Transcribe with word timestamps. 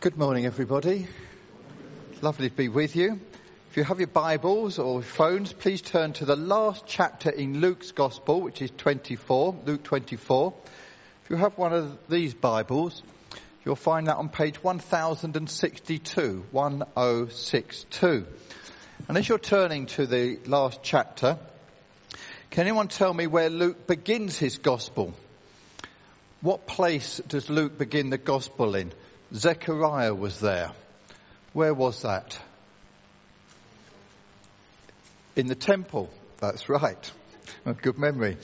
Good 0.00 0.16
morning, 0.16 0.46
everybody. 0.46 1.08
Lovely 2.22 2.48
to 2.50 2.54
be 2.54 2.68
with 2.68 2.94
you. 2.94 3.18
If 3.68 3.76
you 3.76 3.82
have 3.82 3.98
your 3.98 4.06
Bibles 4.06 4.78
or 4.78 5.02
phones, 5.02 5.52
please 5.52 5.82
turn 5.82 6.12
to 6.12 6.24
the 6.24 6.36
last 6.36 6.84
chapter 6.86 7.30
in 7.30 7.60
Luke's 7.60 7.90
Gospel, 7.90 8.40
which 8.40 8.62
is 8.62 8.70
24, 8.76 9.56
Luke 9.66 9.82
24. 9.82 10.54
If 11.24 11.30
you 11.30 11.36
have 11.36 11.58
one 11.58 11.72
of 11.72 11.98
these 12.08 12.32
Bibles, 12.32 13.02
you'll 13.64 13.74
find 13.74 14.06
that 14.06 14.18
on 14.18 14.28
page 14.28 14.62
1062, 14.62 16.46
1062. 16.52 18.26
And 19.08 19.18
as 19.18 19.28
you're 19.28 19.40
turning 19.40 19.86
to 19.86 20.06
the 20.06 20.38
last 20.46 20.78
chapter, 20.84 21.38
can 22.50 22.68
anyone 22.68 22.86
tell 22.86 23.12
me 23.12 23.26
where 23.26 23.50
Luke 23.50 23.88
begins 23.88 24.38
his 24.38 24.58
Gospel? 24.58 25.12
What 26.40 26.68
place 26.68 27.20
does 27.26 27.50
Luke 27.50 27.76
begin 27.78 28.10
the 28.10 28.18
Gospel 28.18 28.76
in? 28.76 28.92
Zechariah 29.34 30.14
was 30.14 30.40
there. 30.40 30.72
Where 31.52 31.74
was 31.74 32.02
that? 32.02 32.38
In 35.36 35.46
the 35.46 35.54
temple. 35.54 36.10
That's 36.38 36.68
right. 36.68 37.12
Good 37.82 37.98
memory. 37.98 38.38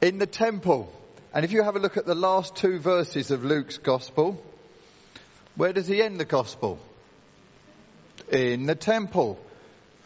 In 0.00 0.18
the 0.18 0.26
temple. 0.26 0.92
And 1.32 1.44
if 1.44 1.52
you 1.52 1.62
have 1.62 1.76
a 1.76 1.78
look 1.78 1.96
at 1.96 2.06
the 2.06 2.14
last 2.14 2.56
two 2.56 2.78
verses 2.78 3.30
of 3.30 3.44
Luke's 3.44 3.78
gospel, 3.78 4.42
where 5.56 5.72
does 5.72 5.86
he 5.86 6.02
end 6.02 6.18
the 6.18 6.24
gospel? 6.24 6.78
In 8.30 8.66
the 8.66 8.74
temple. 8.74 9.38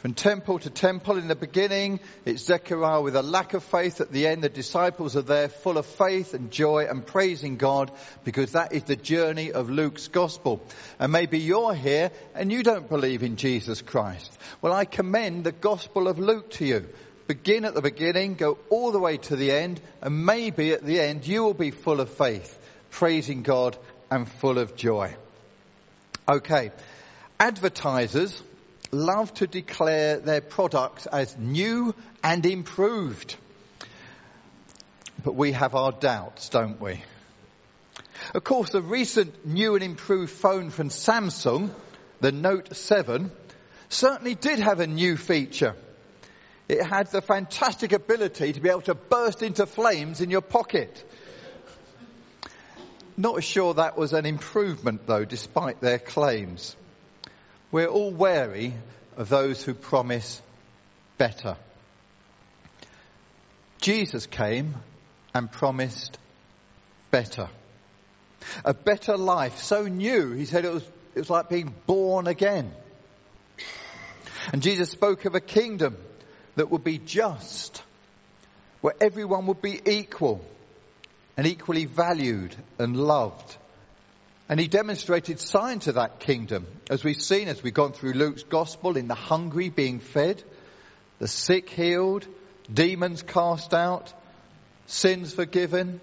From 0.04 0.12
temple 0.12 0.58
to 0.58 0.68
temple 0.68 1.16
in 1.16 1.28
the 1.28 1.34
beginning, 1.34 1.98
it's 2.26 2.42
Zechariah 2.42 3.00
with 3.00 3.16
a 3.16 3.22
lack 3.22 3.54
of 3.54 3.64
faith. 3.64 4.02
At 4.02 4.12
the 4.12 4.26
end, 4.26 4.44
the 4.44 4.50
disciples 4.50 5.16
are 5.16 5.22
there 5.22 5.48
full 5.48 5.78
of 5.78 5.86
faith 5.86 6.34
and 6.34 6.50
joy 6.50 6.84
and 6.90 7.06
praising 7.06 7.56
God 7.56 7.90
because 8.22 8.52
that 8.52 8.74
is 8.74 8.82
the 8.82 8.96
journey 8.96 9.52
of 9.52 9.70
Luke's 9.70 10.08
gospel. 10.08 10.62
And 10.98 11.10
maybe 11.10 11.38
you're 11.38 11.72
here 11.72 12.10
and 12.34 12.52
you 12.52 12.62
don't 12.62 12.86
believe 12.86 13.22
in 13.22 13.36
Jesus 13.36 13.80
Christ. 13.80 14.30
Well, 14.60 14.74
I 14.74 14.84
commend 14.84 15.44
the 15.44 15.52
gospel 15.52 16.06
of 16.06 16.18
Luke 16.18 16.50
to 16.58 16.66
you. 16.66 16.86
Begin 17.26 17.64
at 17.64 17.72
the 17.72 17.80
beginning, 17.80 18.34
go 18.34 18.58
all 18.68 18.92
the 18.92 19.00
way 19.00 19.16
to 19.16 19.36
the 19.36 19.52
end, 19.52 19.80
and 20.02 20.26
maybe 20.26 20.74
at 20.74 20.84
the 20.84 21.00
end 21.00 21.26
you 21.26 21.44
will 21.44 21.54
be 21.54 21.70
full 21.70 22.02
of 22.02 22.10
faith, 22.10 22.58
praising 22.90 23.42
God 23.42 23.74
and 24.10 24.30
full 24.30 24.58
of 24.58 24.76
joy. 24.76 25.16
Okay. 26.28 26.72
Advertisers 27.40 28.42
love 28.94 29.32
to 29.34 29.46
declare 29.46 30.18
their 30.18 30.40
products 30.40 31.06
as 31.06 31.36
new 31.36 31.94
and 32.22 32.46
improved. 32.46 33.36
But 35.22 35.34
we 35.34 35.52
have 35.52 35.74
our 35.74 35.92
doubts, 35.92 36.48
don't 36.48 36.80
we? 36.80 37.02
Of 38.34 38.44
course, 38.44 38.70
the 38.70 38.82
recent 38.82 39.46
new 39.46 39.74
and 39.74 39.84
improved 39.84 40.32
phone 40.32 40.70
from 40.70 40.88
Samsung, 40.88 41.70
the 42.20 42.32
Note 42.32 42.74
7, 42.74 43.30
certainly 43.88 44.34
did 44.34 44.58
have 44.58 44.80
a 44.80 44.86
new 44.86 45.16
feature. 45.16 45.74
It 46.68 46.82
had 46.82 47.08
the 47.08 47.20
fantastic 47.20 47.92
ability 47.92 48.54
to 48.54 48.60
be 48.60 48.70
able 48.70 48.82
to 48.82 48.94
burst 48.94 49.42
into 49.42 49.66
flames 49.66 50.20
in 50.20 50.30
your 50.30 50.40
pocket. 50.40 51.04
Not 53.16 53.44
sure 53.44 53.74
that 53.74 53.96
was 53.96 54.12
an 54.12 54.26
improvement 54.26 55.06
though, 55.06 55.24
despite 55.24 55.80
their 55.80 55.98
claims. 55.98 56.74
We're 57.74 57.88
all 57.88 58.12
wary 58.12 58.72
of 59.16 59.28
those 59.28 59.64
who 59.64 59.74
promise 59.74 60.40
better. 61.18 61.56
Jesus 63.80 64.26
came 64.26 64.76
and 65.34 65.50
promised 65.50 66.16
better. 67.10 67.48
A 68.64 68.74
better 68.74 69.16
life, 69.16 69.58
so 69.58 69.88
new, 69.88 70.30
he 70.30 70.44
said 70.44 70.64
it 70.64 70.72
was, 70.72 70.84
it 71.16 71.18
was 71.18 71.30
like 71.30 71.48
being 71.48 71.74
born 71.84 72.28
again. 72.28 72.70
And 74.52 74.62
Jesus 74.62 74.90
spoke 74.90 75.24
of 75.24 75.34
a 75.34 75.40
kingdom 75.40 75.96
that 76.54 76.70
would 76.70 76.84
be 76.84 76.98
just, 76.98 77.82
where 78.82 78.94
everyone 79.00 79.46
would 79.46 79.62
be 79.62 79.80
equal 79.84 80.44
and 81.36 81.44
equally 81.44 81.86
valued 81.86 82.54
and 82.78 82.96
loved 82.96 83.56
and 84.48 84.60
he 84.60 84.68
demonstrated 84.68 85.40
signs 85.40 85.88
of 85.88 85.94
that 85.94 86.20
kingdom, 86.20 86.66
as 86.90 87.02
we've 87.02 87.20
seen 87.20 87.48
as 87.48 87.62
we've 87.62 87.72
gone 87.72 87.92
through 87.92 88.12
Luke's 88.12 88.42
gospel 88.42 88.96
in 88.96 89.08
the 89.08 89.14
hungry 89.14 89.70
being 89.70 90.00
fed, 90.00 90.42
the 91.18 91.28
sick 91.28 91.70
healed, 91.70 92.26
demons 92.72 93.22
cast 93.22 93.72
out, 93.72 94.12
sins 94.86 95.32
forgiven, 95.32 96.00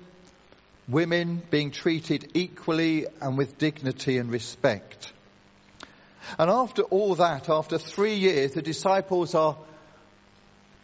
women 0.88 1.42
being 1.52 1.72
treated 1.72 2.32
equally 2.34 3.06
and 3.22 3.38
with 3.38 3.58
dignity 3.60 4.18
and 4.18 4.32
respect. 4.32 5.14
And 6.40 6.50
after 6.50 6.82
all 6.84 7.16
that, 7.16 7.50
after 7.50 7.78
three 7.78 8.16
years, 8.16 8.54
the 8.54 8.62
disciples 8.62 9.36
are 9.36 9.58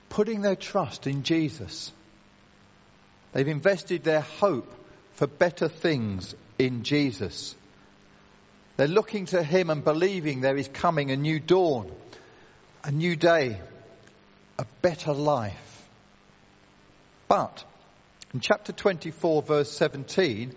putting 0.10 0.42
their 0.42 0.56
trust 0.56 1.08
in 1.08 1.24
Jesus. 1.24 1.92
They've 3.34 3.48
invested 3.48 4.04
their 4.04 4.22
hope 4.22 4.72
for 5.18 5.26
better 5.26 5.68
things 5.68 6.36
in 6.60 6.84
Jesus. 6.84 7.56
They're 8.78 8.88
looking 8.88 9.26
to 9.28 9.42
Him 9.42 9.72
and 9.72 9.84
believing 9.84 10.42
there 10.42 10.56
is 10.56 10.68
coming 10.68 11.10
a 11.10 11.18
new 11.18 11.40
dawn, 11.40 11.92
a 12.84 12.92
new 12.92 13.16
day, 13.16 13.60
a 14.60 14.66
better 14.84 15.14
life. 15.14 15.90
But 17.28 17.64
in 18.32 18.42
chapter 18.42 18.72
24 18.72 19.42
verse 19.42 19.72
17, 19.72 20.54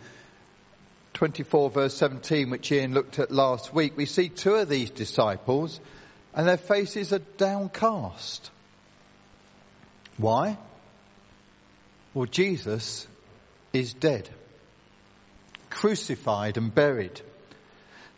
24 1.15 1.70
verse 1.70 1.94
17, 1.94 2.50
which 2.50 2.70
Ian 2.70 2.93
looked 2.93 3.19
at 3.19 3.31
last 3.31 3.72
week, 3.72 3.97
we 3.97 4.04
see 4.04 4.28
two 4.28 4.56
of 4.56 4.69
these 4.69 4.91
disciples 4.91 5.81
and 6.34 6.47
their 6.47 6.59
faces 6.59 7.15
are 7.15 7.19
downcast. 7.38 8.50
Why? 10.19 10.59
Well, 12.12 12.26
Jesus 12.26 13.06
is 13.72 13.94
dead 13.94 14.28
crucified 15.70 16.56
and 16.56 16.75
buried. 16.75 17.20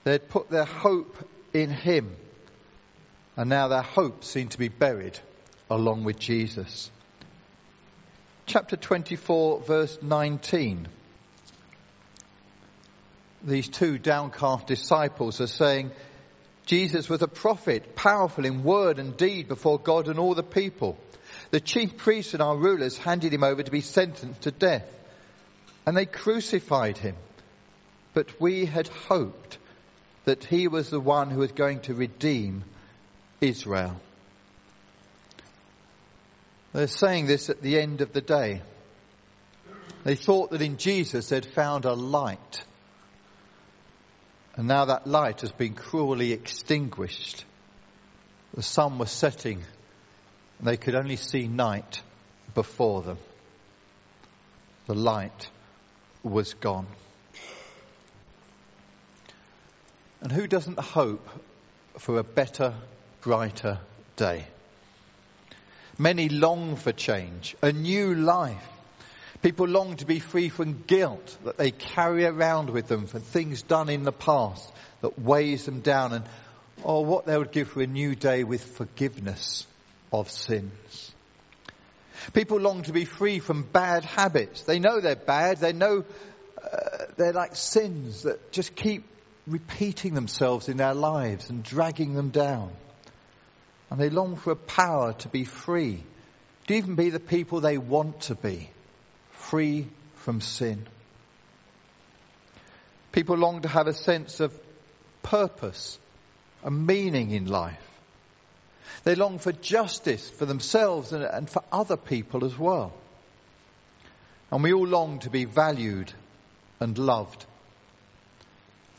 They'd 0.04 0.28
put 0.28 0.50
their 0.50 0.64
hope 0.64 1.16
in 1.52 1.70
him. 1.70 2.16
And 3.36 3.48
now 3.48 3.68
their 3.68 3.82
hope 3.82 4.24
seemed 4.24 4.52
to 4.52 4.58
be 4.58 4.68
buried 4.68 5.18
along 5.70 6.04
with 6.04 6.18
Jesus. 6.18 6.90
Chapter 8.46 8.76
24 8.76 9.60
verse 9.60 9.98
19. 10.02 10.88
These 13.44 13.68
two 13.68 13.98
downcast 13.98 14.66
disciples 14.66 15.40
are 15.40 15.46
saying, 15.46 15.90
Jesus 16.66 17.08
was 17.08 17.22
a 17.22 17.28
prophet, 17.28 17.96
powerful 17.96 18.44
in 18.44 18.62
word 18.62 18.98
and 18.98 19.16
deed 19.16 19.48
before 19.48 19.78
God 19.78 20.08
and 20.08 20.18
all 20.18 20.34
the 20.34 20.44
people. 20.44 20.96
The 21.50 21.60
chief 21.60 21.96
priests 21.96 22.34
and 22.34 22.42
our 22.42 22.56
rulers 22.56 22.96
handed 22.96 23.32
him 23.32 23.42
over 23.42 23.62
to 23.62 23.70
be 23.70 23.80
sentenced 23.80 24.42
to 24.42 24.50
death. 24.50 24.86
And 25.86 25.96
they 25.96 26.06
crucified 26.06 26.98
him. 26.98 27.16
But 28.14 28.40
we 28.40 28.66
had 28.66 28.88
hoped 28.88 29.58
that 30.24 30.44
he 30.44 30.68
was 30.68 30.90
the 30.90 31.00
one 31.00 31.30
who 31.30 31.40
was 31.40 31.52
going 31.52 31.80
to 31.80 31.94
redeem 31.94 32.64
Israel. 33.40 34.00
They're 36.72 36.86
saying 36.86 37.26
this 37.26 37.50
at 37.50 37.60
the 37.60 37.78
end 37.78 38.00
of 38.00 38.12
the 38.12 38.20
day. 38.20 38.62
They 40.04 40.14
thought 40.14 40.50
that 40.50 40.62
in 40.62 40.78
Jesus 40.78 41.28
they'd 41.28 41.46
found 41.46 41.84
a 41.84 41.92
light. 41.92 42.64
And 44.56 44.68
now 44.68 44.86
that 44.86 45.06
light 45.06 45.40
has 45.42 45.52
been 45.52 45.74
cruelly 45.74 46.32
extinguished. 46.32 47.44
The 48.54 48.62
sun 48.62 48.98
was 48.98 49.10
setting 49.10 49.62
and 50.58 50.68
they 50.68 50.76
could 50.76 50.94
only 50.94 51.16
see 51.16 51.48
night 51.48 52.02
before 52.54 53.02
them. 53.02 53.18
The 54.86 54.94
light 54.94 55.48
was 56.22 56.54
gone. 56.54 56.86
And 60.22 60.30
who 60.30 60.46
doesn't 60.46 60.78
hope 60.78 61.28
for 61.98 62.16
a 62.16 62.22
better, 62.22 62.74
brighter 63.22 63.80
day? 64.14 64.46
Many 65.98 66.28
long 66.28 66.76
for 66.76 66.92
change, 66.92 67.56
a 67.60 67.72
new 67.72 68.14
life. 68.14 68.68
People 69.42 69.66
long 69.66 69.96
to 69.96 70.06
be 70.06 70.20
free 70.20 70.48
from 70.48 70.84
guilt 70.86 71.36
that 71.44 71.56
they 71.56 71.72
carry 71.72 72.24
around 72.24 72.70
with 72.70 72.86
them 72.86 73.08
for 73.08 73.18
things 73.18 73.62
done 73.62 73.88
in 73.88 74.04
the 74.04 74.12
past 74.12 74.72
that 75.00 75.18
weighs 75.18 75.64
them 75.66 75.80
down 75.80 76.12
and 76.12 76.24
or 76.84 77.04
what 77.04 77.26
they 77.26 77.36
would 77.36 77.50
give 77.50 77.70
for 77.70 77.82
a 77.82 77.86
new 77.88 78.14
day 78.14 78.44
with 78.44 78.62
forgiveness 78.62 79.66
of 80.12 80.30
sins. 80.30 81.12
People 82.32 82.58
long 82.58 82.82
to 82.82 82.92
be 82.92 83.06
free 83.06 83.40
from 83.40 83.64
bad 83.64 84.04
habits. 84.04 84.62
They 84.62 84.78
know 84.78 85.00
they're 85.00 85.16
bad. 85.16 85.58
They 85.58 85.72
know 85.72 86.04
uh, 86.62 86.78
they're 87.16 87.32
like 87.32 87.56
sins 87.56 88.22
that 88.22 88.52
just 88.52 88.76
keep 88.76 89.04
repeating 89.46 90.14
themselves 90.14 90.68
in 90.68 90.76
their 90.76 90.94
lives 90.94 91.50
and 91.50 91.62
dragging 91.62 92.14
them 92.14 92.30
down. 92.30 92.72
And 93.90 94.00
they 94.00 94.10
long 94.10 94.36
for 94.36 94.52
a 94.52 94.56
power 94.56 95.12
to 95.14 95.28
be 95.28 95.44
free, 95.44 96.02
to 96.66 96.74
even 96.74 96.94
be 96.94 97.10
the 97.10 97.20
people 97.20 97.60
they 97.60 97.78
want 97.78 98.22
to 98.22 98.34
be, 98.34 98.70
free 99.32 99.86
from 100.16 100.40
sin. 100.40 100.86
People 103.10 103.36
long 103.36 103.62
to 103.62 103.68
have 103.68 103.88
a 103.88 103.92
sense 103.92 104.40
of 104.40 104.58
purpose, 105.22 105.98
a 106.64 106.70
meaning 106.70 107.30
in 107.32 107.46
life. 107.46 107.78
They 109.04 109.14
long 109.14 109.38
for 109.38 109.52
justice 109.52 110.28
for 110.30 110.46
themselves 110.46 111.12
and, 111.12 111.24
and 111.24 111.50
for 111.50 111.62
other 111.70 111.96
people 111.96 112.44
as 112.44 112.56
well. 112.56 112.92
And 114.50 114.62
we 114.62 114.72
all 114.72 114.86
long 114.86 115.18
to 115.20 115.30
be 115.30 115.44
valued 115.44 116.12
and 116.80 116.96
loved 116.96 117.44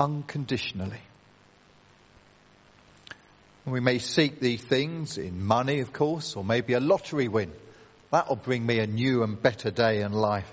unconditionally. 0.03 1.01
We 3.65 3.79
may 3.79 3.99
seek 3.99 4.41
these 4.41 4.61
things 4.61 5.17
in 5.17 5.41
money, 5.41 5.79
of 5.79 5.93
course, 5.93 6.35
or 6.35 6.43
maybe 6.43 6.73
a 6.73 6.81
lottery 6.81 7.29
win. 7.29 7.53
That'll 8.11 8.35
bring 8.35 8.65
me 8.65 8.79
a 8.79 8.87
new 8.87 9.23
and 9.23 9.41
better 9.41 9.71
day 9.71 10.01
in 10.01 10.11
life. 10.11 10.51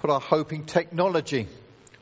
Put 0.00 0.08
our 0.08 0.20
hope 0.20 0.54
in 0.54 0.64
technology, 0.64 1.46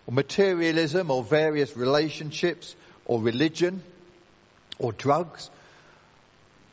or 0.06 0.14
materialism, 0.14 1.10
or 1.10 1.24
various 1.24 1.76
relationships, 1.76 2.76
or 3.04 3.20
religion, 3.20 3.82
or 4.78 4.92
drugs, 4.92 5.50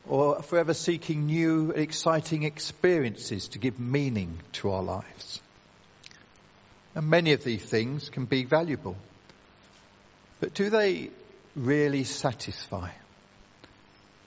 or 0.08 0.40
forever 0.42 0.72
seeking 0.72 1.26
new, 1.26 1.72
exciting 1.72 2.44
experiences 2.44 3.48
to 3.48 3.58
give 3.58 3.80
meaning 3.80 4.38
to 4.52 4.70
our 4.70 4.82
lives. 4.82 5.40
And 6.94 7.10
many 7.10 7.32
of 7.32 7.42
these 7.42 7.64
things 7.64 8.08
can 8.08 8.24
be 8.26 8.44
valuable. 8.44 8.96
But 10.40 10.54
do 10.54 10.70
they 10.70 11.10
really 11.56 12.04
satisfy? 12.04 12.90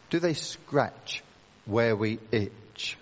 Do 0.10 0.20
they 0.20 0.34
scratch 0.34 1.24
where 1.66 1.96
we 1.96 2.20
itch? 2.32 2.98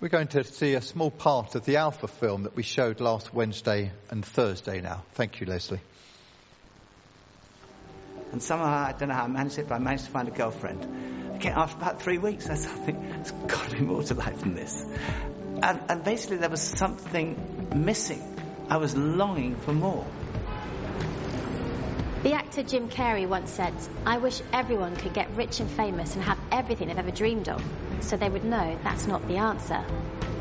We're 0.00 0.08
going 0.08 0.28
to 0.28 0.44
see 0.44 0.74
a 0.74 0.80
small 0.80 1.10
part 1.10 1.54
of 1.54 1.64
the 1.64 1.76
Alpha 1.76 2.06
film 2.08 2.44
that 2.44 2.54
we 2.54 2.62
showed 2.62 3.00
last 3.00 3.34
Wednesday 3.34 3.90
and 4.10 4.24
Thursday 4.24 4.80
now. 4.80 5.02
Thank 5.14 5.40
you, 5.40 5.46
Leslie. 5.46 5.80
And 8.32 8.42
somehow, 8.42 8.66
I 8.66 8.92
don't 8.92 9.08
know 9.08 9.14
how 9.14 9.24
I 9.24 9.28
managed 9.28 9.58
it, 9.58 9.68
but 9.68 9.74
I 9.74 9.78
managed 9.78 10.04
to 10.04 10.10
find 10.10 10.28
a 10.28 10.30
girlfriend. 10.30 10.84
Again, 11.34 11.54
after 11.56 11.76
about 11.78 12.00
three 12.00 12.18
weeks, 12.18 12.48
I 12.48 12.54
thought, 12.54 12.86
there's 12.86 13.30
got 13.32 13.70
to 13.70 13.76
be 13.76 13.82
more 13.82 14.02
to 14.02 14.14
life 14.14 14.40
than 14.40 14.54
this. 14.54 14.84
And, 15.62 15.80
and 15.88 16.04
basically, 16.04 16.36
there 16.36 16.50
was 16.50 16.62
something 16.62 17.70
missing. 17.74 18.22
I 18.70 18.76
was 18.76 18.96
longing 18.96 19.56
for 19.56 19.72
more. 19.72 20.06
The 22.24 22.32
actor 22.32 22.64
Jim 22.64 22.88
Carrey 22.88 23.28
once 23.28 23.48
said, 23.52 23.72
I 24.04 24.18
wish 24.18 24.42
everyone 24.52 24.96
could 24.96 25.14
get 25.14 25.30
rich 25.36 25.60
and 25.60 25.70
famous 25.70 26.16
and 26.16 26.24
have 26.24 26.36
everything 26.50 26.88
they've 26.88 26.98
ever 26.98 27.12
dreamed 27.12 27.48
of, 27.48 27.62
so 28.00 28.16
they 28.16 28.28
would 28.28 28.42
know 28.42 28.76
that's 28.82 29.06
not 29.06 29.28
the 29.28 29.36
answer. 29.36 29.84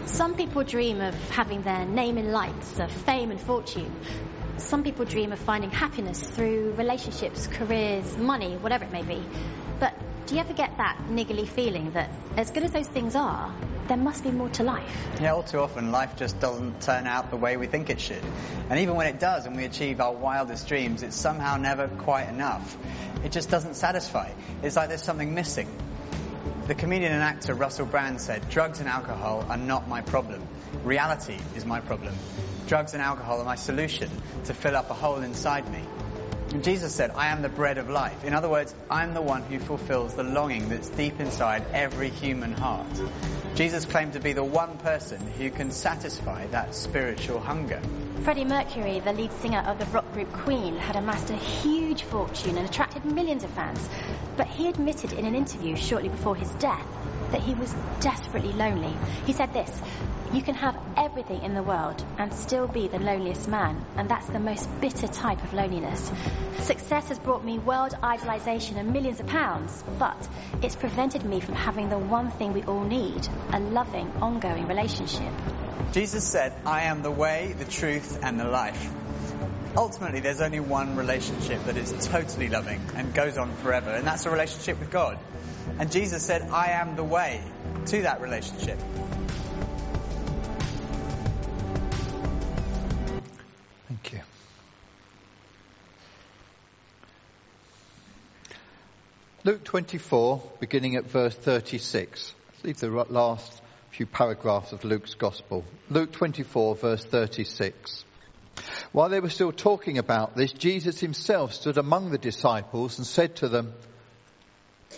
Some 0.07 0.33
people 0.33 0.63
dream 0.63 1.01
of 1.01 1.13
having 1.29 1.61
their 1.61 1.85
name 1.85 2.17
in 2.17 2.31
lights, 2.31 2.79
of 2.79 2.91
fame 2.91 3.29
and 3.29 3.39
fortune. 3.39 3.93
Some 4.57 4.83
people 4.83 5.05
dream 5.05 5.31
of 5.31 5.37
finding 5.37 5.69
happiness 5.69 6.19
through 6.19 6.73
relationships, 6.77 7.45
careers, 7.45 8.17
money, 8.17 8.57
whatever 8.57 8.85
it 8.85 8.91
may 8.91 9.03
be. 9.03 9.23
But 9.79 9.93
do 10.27 10.35
you 10.35 10.41
ever 10.41 10.53
get 10.53 10.75
that 10.75 10.97
niggly 11.09 11.47
feeling 11.47 11.91
that 11.91 12.11
as 12.35 12.51
good 12.51 12.63
as 12.63 12.71
those 12.71 12.87
things 12.87 13.15
are, 13.15 13.53
there 13.87 13.95
must 13.95 14.25
be 14.25 14.31
more 14.31 14.49
to 14.49 14.63
life? 14.63 15.07
Yeah, 15.21 15.33
all 15.33 15.43
too 15.43 15.59
often 15.59 15.93
life 15.93 16.17
just 16.17 16.37
doesn't 16.41 16.81
turn 16.81 17.07
out 17.07 17.31
the 17.31 17.37
way 17.37 17.55
we 17.55 17.67
think 17.67 17.89
it 17.89 18.01
should. 18.01 18.21
And 18.69 18.79
even 18.79 18.95
when 18.95 19.07
it 19.07 19.21
does 19.21 19.45
and 19.45 19.55
we 19.55 19.63
achieve 19.63 20.01
our 20.01 20.11
wildest 20.11 20.67
dreams, 20.67 21.01
it's 21.01 21.15
somehow 21.15 21.55
never 21.55 21.87
quite 21.87 22.27
enough. 22.27 22.77
It 23.23 23.31
just 23.31 23.49
doesn't 23.49 23.75
satisfy. 23.75 24.33
It's 24.63 24.75
like 24.75 24.89
there's 24.89 25.01
something 25.01 25.33
missing. 25.33 25.69
The 26.67 26.75
comedian 26.75 27.13
and 27.13 27.23
actor 27.23 27.53
Russell 27.53 27.85
Brand 27.85 28.19
said, 28.19 28.49
drugs 28.49 28.81
and 28.81 28.89
alcohol 28.89 29.45
are 29.47 29.55
not 29.55 29.87
my 29.87 30.01
problem. 30.01 30.45
Reality 30.83 31.39
is 31.55 31.65
my 31.65 31.79
problem. 31.79 32.13
Drugs 32.67 32.93
and 32.93 33.01
alcohol 33.01 33.39
are 33.39 33.45
my 33.45 33.55
solution 33.55 34.09
to 34.43 34.53
fill 34.53 34.75
up 34.75 34.89
a 34.89 34.93
hole 34.93 35.21
inside 35.21 35.71
me. 35.71 35.79
And 36.57 36.63
Jesus 36.63 36.91
said, 36.91 37.11
I 37.11 37.27
am 37.27 37.43
the 37.43 37.49
bread 37.49 37.77
of 37.77 37.87
life. 37.87 38.23
In 38.23 38.33
other 38.33 38.49
words, 38.49 38.73
I'm 38.89 39.13
the 39.13 39.21
one 39.21 39.43
who 39.43 39.59
fulfills 39.59 40.15
the 40.15 40.23
longing 40.23 40.69
that's 40.69 40.89
deep 40.89 41.19
inside 41.19 41.63
every 41.71 42.09
human 42.09 42.51
heart. 42.51 42.87
Jesus 43.53 43.85
claimed 43.85 44.13
to 44.13 44.19
be 44.19 44.33
the 44.33 44.43
one 44.43 44.79
person 44.79 45.21
who 45.21 45.51
can 45.51 45.69
satisfy 45.69 46.47
that 46.47 46.73
spiritual 46.73 47.39
hunger. 47.39 47.79
Freddie 48.23 48.45
Mercury, 48.45 48.99
the 49.01 49.13
lead 49.13 49.31
singer 49.33 49.59
of 49.67 49.77
the 49.77 49.85
rock 49.85 50.11
group 50.13 50.33
Queen, 50.33 50.75
had 50.77 50.95
amassed 50.95 51.29
a 51.29 51.35
huge 51.35 52.01
fortune 52.01 52.57
and 52.57 52.67
attracted 52.67 53.05
millions 53.05 53.43
of 53.43 53.51
fans. 53.51 53.87
But 54.35 54.47
he 54.47 54.67
admitted 54.67 55.13
in 55.13 55.27
an 55.27 55.35
interview 55.35 55.75
shortly 55.75 56.09
before 56.09 56.35
his 56.35 56.49
death 56.55 56.87
that 57.31 57.41
he 57.41 57.53
was 57.53 57.73
desperately 57.99 58.53
lonely. 58.53 58.95
He 59.25 59.33
said 59.33 59.53
this, 59.53 59.71
you 60.33 60.41
can 60.41 60.55
have 60.55 60.77
everything 60.97 61.43
in 61.43 61.53
the 61.53 61.63
world 61.63 62.03
and 62.17 62.33
still 62.33 62.67
be 62.67 62.87
the 62.87 62.99
loneliest 62.99 63.47
man, 63.47 63.83
and 63.95 64.09
that's 64.09 64.27
the 64.27 64.39
most 64.39 64.67
bitter 64.81 65.07
type 65.07 65.43
of 65.43 65.53
loneliness. 65.53 66.11
Success 66.59 67.07
has 67.07 67.19
brought 67.19 67.45
me 67.45 67.59
world 67.59 67.93
idolization 68.03 68.75
and 68.75 68.91
millions 68.91 69.19
of 69.19 69.27
pounds, 69.27 69.83
but 69.97 70.27
it's 70.61 70.75
prevented 70.75 71.23
me 71.23 71.39
from 71.39 71.55
having 71.55 71.89
the 71.89 71.97
one 71.97 72.29
thing 72.31 72.53
we 72.53 72.63
all 72.63 72.83
need, 72.83 73.27
a 73.53 73.59
loving, 73.59 74.11
ongoing 74.21 74.67
relationship. 74.67 75.31
Jesus 75.93 76.25
said, 76.25 76.53
I 76.65 76.83
am 76.83 77.03
the 77.03 77.11
way, 77.11 77.55
the 77.57 77.65
truth, 77.65 78.19
and 78.21 78.39
the 78.39 78.45
life. 78.45 78.91
Ultimately, 79.77 80.19
there's 80.19 80.41
only 80.41 80.59
one 80.59 80.95
relationship 80.95 81.63
that 81.65 81.77
is 81.77 82.07
totally 82.07 82.49
loving 82.49 82.81
and 82.95 83.13
goes 83.13 83.37
on 83.37 83.53
forever, 83.57 83.91
and 83.91 84.05
that's 84.05 84.25
a 84.25 84.29
relationship 84.29 84.79
with 84.79 84.91
God. 84.91 85.17
And 85.79 85.91
Jesus 85.91 86.23
said, 86.23 86.49
I 86.49 86.71
am 86.71 86.95
the 86.95 87.03
way 87.03 87.41
to 87.87 88.01
that 88.01 88.21
relationship. 88.21 88.79
Thank 93.87 94.13
you. 94.13 94.21
Luke 99.43 99.63
24, 99.63 100.41
beginning 100.59 100.95
at 100.95 101.05
verse 101.05 101.35
36. 101.35 102.33
Let's 102.49 102.63
leave 102.63 102.77
the 102.79 102.89
last 102.89 103.61
few 103.91 104.05
paragraphs 104.05 104.73
of 104.73 104.83
Luke's 104.83 105.13
Gospel. 105.13 105.63
Luke 105.89 106.11
24, 106.11 106.75
verse 106.75 107.05
36. 107.05 108.03
While 108.91 109.09
they 109.09 109.19
were 109.19 109.29
still 109.29 109.51
talking 109.51 109.97
about 109.97 110.35
this, 110.35 110.51
Jesus 110.51 110.99
himself 110.99 111.53
stood 111.53 111.77
among 111.77 112.11
the 112.11 112.17
disciples 112.17 112.97
and 112.97 113.07
said 113.07 113.37
to 113.37 113.47
them, 113.47 113.73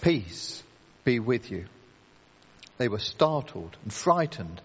Peace 0.02 0.64
be 1.04 1.20
with 1.20 1.52
you. 1.52 1.66
They 2.78 2.88
were 2.88 3.00
startled 3.00 3.76
and 3.84 3.94
frightened, 3.94 4.62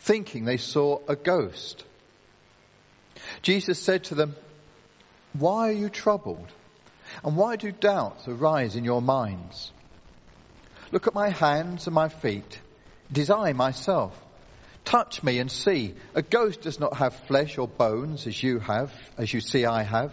thinking 0.00 0.44
they 0.44 0.56
saw 0.56 1.00
a 1.08 1.16
ghost. 1.16 1.84
Jesus 3.42 3.78
said 3.78 4.04
to 4.04 4.14
them, 4.14 4.34
Why 5.32 5.68
are 5.68 5.72
you 5.72 5.88
troubled? 5.88 6.48
And 7.24 7.36
why 7.36 7.56
do 7.56 7.70
doubts 7.70 8.26
arise 8.26 8.74
in 8.74 8.84
your 8.84 9.02
minds? 9.02 9.70
Look 10.90 11.06
at 11.06 11.14
my 11.14 11.30
hands 11.30 11.86
and 11.86 11.94
my 11.94 12.08
feet. 12.08 12.60
It 13.10 13.18
is 13.18 13.30
I 13.30 13.52
myself. 13.52 14.18
Touch 14.84 15.22
me 15.22 15.38
and 15.38 15.50
see. 15.50 15.94
A 16.14 16.22
ghost 16.22 16.62
does 16.62 16.80
not 16.80 16.96
have 16.96 17.14
flesh 17.14 17.58
or 17.58 17.68
bones 17.68 18.26
as 18.26 18.42
you 18.42 18.58
have, 18.58 18.92
as 19.16 19.32
you 19.32 19.40
see 19.40 19.64
I 19.64 19.82
have. 19.82 20.12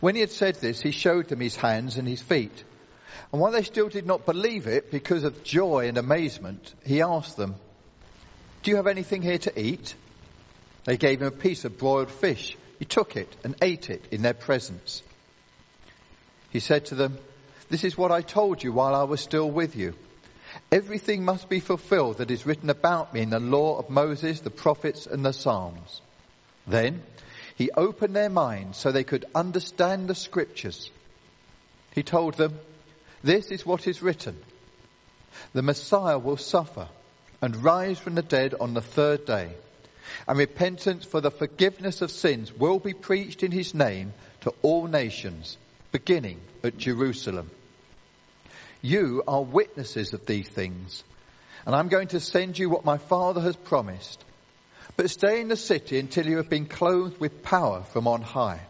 When 0.00 0.14
he 0.14 0.20
had 0.20 0.30
said 0.30 0.56
this, 0.56 0.80
he 0.80 0.90
showed 0.90 1.28
them 1.28 1.40
his 1.40 1.56
hands 1.56 1.96
and 1.96 2.06
his 2.06 2.20
feet. 2.20 2.64
And 3.32 3.40
while 3.40 3.52
they 3.52 3.62
still 3.62 3.88
did 3.88 4.06
not 4.06 4.26
believe 4.26 4.66
it 4.66 4.90
because 4.90 5.24
of 5.24 5.42
joy 5.42 5.88
and 5.88 5.96
amazement, 5.96 6.74
he 6.84 7.00
asked 7.00 7.36
them, 7.38 7.54
Do 8.62 8.70
you 8.70 8.76
have 8.76 8.86
anything 8.86 9.22
here 9.22 9.38
to 9.38 9.60
eat? 9.60 9.94
They 10.84 10.98
gave 10.98 11.22
him 11.22 11.28
a 11.28 11.30
piece 11.30 11.64
of 11.64 11.78
broiled 11.78 12.10
fish. 12.10 12.56
He 12.78 12.84
took 12.84 13.16
it 13.16 13.34
and 13.42 13.54
ate 13.62 13.88
it 13.88 14.04
in 14.10 14.22
their 14.22 14.34
presence. 14.34 15.02
He 16.50 16.60
said 16.60 16.86
to 16.86 16.94
them, 16.94 17.16
This 17.70 17.84
is 17.84 17.96
what 17.96 18.12
I 18.12 18.20
told 18.20 18.62
you 18.62 18.72
while 18.72 18.94
I 18.94 19.04
was 19.04 19.20
still 19.20 19.50
with 19.50 19.76
you. 19.76 19.94
Everything 20.70 21.24
must 21.24 21.48
be 21.48 21.60
fulfilled 21.60 22.18
that 22.18 22.30
is 22.30 22.44
written 22.44 22.68
about 22.68 23.14
me 23.14 23.22
in 23.22 23.30
the 23.30 23.40
law 23.40 23.78
of 23.78 23.88
Moses, 23.88 24.40
the 24.40 24.50
prophets, 24.50 25.06
and 25.06 25.24
the 25.24 25.32
Psalms. 25.32 26.02
Then 26.66 27.02
he 27.56 27.70
opened 27.70 28.14
their 28.14 28.28
minds 28.28 28.76
so 28.76 28.92
they 28.92 29.04
could 29.04 29.24
understand 29.34 30.08
the 30.08 30.14
scriptures. 30.14 30.90
He 31.94 32.02
told 32.02 32.34
them, 32.34 32.58
This 33.22 33.50
is 33.50 33.64
what 33.64 33.86
is 33.86 34.02
written. 34.02 34.36
The 35.52 35.62
Messiah 35.62 36.18
will 36.18 36.36
suffer 36.36 36.88
and 37.40 37.64
rise 37.64 37.98
from 37.98 38.14
the 38.14 38.22
dead 38.22 38.54
on 38.60 38.74
the 38.74 38.80
third 38.80 39.24
day, 39.26 39.50
and 40.28 40.38
repentance 40.38 41.04
for 41.04 41.20
the 41.20 41.30
forgiveness 41.30 42.02
of 42.02 42.10
sins 42.10 42.52
will 42.52 42.78
be 42.78 42.94
preached 42.94 43.42
in 43.42 43.50
his 43.50 43.74
name 43.74 44.12
to 44.42 44.52
all 44.62 44.86
nations, 44.86 45.56
beginning 45.90 46.40
at 46.62 46.78
Jerusalem. 46.78 47.50
You 48.82 49.22
are 49.28 49.42
witnesses 49.42 50.12
of 50.12 50.26
these 50.26 50.48
things. 50.48 51.04
And 51.64 51.74
I'm 51.74 51.88
going 51.88 52.08
to 52.08 52.20
send 52.20 52.58
you 52.58 52.68
what 52.68 52.84
my 52.84 52.98
Father 52.98 53.40
has 53.40 53.54
promised. 53.54 54.22
But 54.96 55.10
stay 55.10 55.40
in 55.40 55.48
the 55.48 55.56
city 55.56 55.98
until 55.98 56.26
you 56.26 56.38
have 56.38 56.50
been 56.50 56.66
clothed 56.66 57.20
with 57.20 57.44
power 57.44 57.84
from 57.92 58.08
on 58.08 58.20
high. 58.20 58.60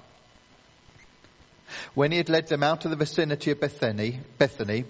When 1.95 2.11
he 2.11 2.19
had 2.19 2.29
led 2.29 2.49
them 2.49 2.63
out 2.63 2.85
of 2.85 2.91
the 2.91 2.97
vicinity 2.97 3.51
of 3.51 3.61
Bethany, 3.61 4.21
Bethany, 4.39 4.85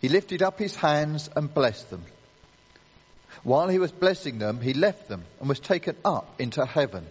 he 0.00 0.08
lifted 0.08 0.42
up 0.42 0.58
his 0.58 0.74
hands 0.74 1.28
and 1.34 1.52
blessed 1.52 1.90
them. 1.90 2.04
While 3.42 3.68
he 3.68 3.78
was 3.78 3.92
blessing 3.92 4.38
them, 4.38 4.60
he 4.60 4.74
left 4.74 5.08
them 5.08 5.24
and 5.40 5.48
was 5.48 5.60
taken 5.60 5.96
up 6.04 6.40
into 6.40 6.64
heaven. 6.64 7.06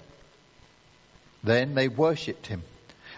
Then 1.44 1.75
they 1.75 1.88
worshipped 1.88 2.48
him 2.48 2.63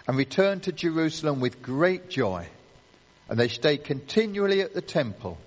and 0.06 0.16
returned 0.16 0.64
to 0.64 0.72
Jerusalem 0.72 1.40
with 1.40 1.62
great 1.62 2.10
joy. 2.10 2.46
And 3.28 3.38
they 3.38 3.48
stayed 3.48 3.84
continually 3.84 4.60
at 4.60 4.74
the 4.74 4.82
temple, 4.82 5.38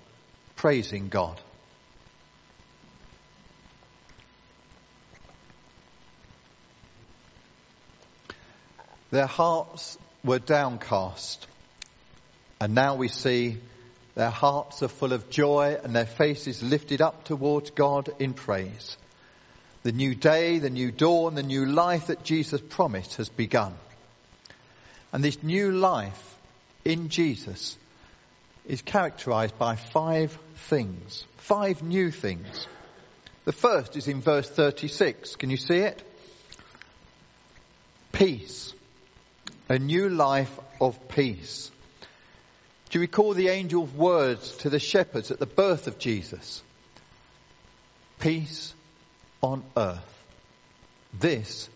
praising 0.56 1.08
God. 1.08 1.40
Their 9.10 9.26
hearts 9.26 9.98
were 10.24 10.38
downcast, 10.38 11.46
and 12.60 12.74
now 12.74 12.94
we 12.94 13.08
see 13.08 13.58
their 14.14 14.30
hearts 14.30 14.82
are 14.82 14.88
full 14.88 15.12
of 15.12 15.28
joy 15.28 15.76
and 15.82 15.94
their 15.94 16.06
faces 16.06 16.62
lifted 16.62 17.02
up 17.02 17.24
towards 17.24 17.70
God 17.70 18.08
in 18.18 18.32
praise. 18.32 18.96
The 19.82 19.92
new 19.92 20.14
day, 20.14 20.60
the 20.60 20.70
new 20.70 20.90
dawn, 20.90 21.34
the 21.34 21.42
new 21.42 21.66
life 21.66 22.06
that 22.06 22.24
Jesus 22.24 22.60
promised 22.60 23.16
has 23.16 23.28
begun. 23.28 23.74
And 25.12 25.22
this 25.22 25.42
new 25.42 25.72
life 25.72 26.36
in 26.84 27.08
Jesus 27.08 27.76
is 28.66 28.82
characterized 28.82 29.58
by 29.58 29.76
five 29.76 30.36
things, 30.68 31.24
five 31.36 31.82
new 31.82 32.10
things. 32.10 32.66
The 33.44 33.52
first 33.52 33.96
is 33.96 34.08
in 34.08 34.22
verse 34.22 34.48
36. 34.48 35.36
Can 35.36 35.50
you 35.50 35.58
see 35.58 35.78
it? 35.78 36.02
Peace. 38.12 38.72
A 39.68 39.78
new 39.78 40.10
life 40.10 40.58
of 40.80 41.08
peace. 41.08 41.70
Do 42.90 42.98
you 42.98 43.00
recall 43.00 43.32
the 43.32 43.50
angel's 43.50 43.90
words 43.90 44.56
to 44.58 44.70
the 44.70 44.78
shepherds 44.78 45.30
at 45.30 45.38
the 45.38 45.46
birth 45.46 45.86
of 45.86 45.98
Jesus? 45.98 46.62
Peace 48.18 48.74
on 49.42 49.64
earth. 49.76 50.24
This 51.18 51.68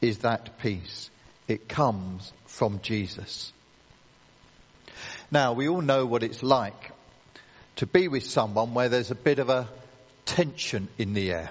is 0.00 0.18
that 0.18 0.58
peace. 0.58 1.10
It 1.48 1.68
comes 1.68 2.32
from 2.46 2.80
Jesus. 2.80 3.52
Now, 5.30 5.54
we 5.54 5.68
all 5.68 5.80
know 5.80 6.06
what 6.06 6.22
it's 6.22 6.42
like 6.42 6.92
to 7.76 7.86
be 7.86 8.06
with 8.06 8.24
someone 8.24 8.74
where 8.74 8.88
there's 8.88 9.10
a 9.10 9.16
bit 9.16 9.38
of 9.38 9.48
a 9.48 9.68
tension 10.26 10.88
in 10.98 11.14
the 11.14 11.32
air. 11.32 11.50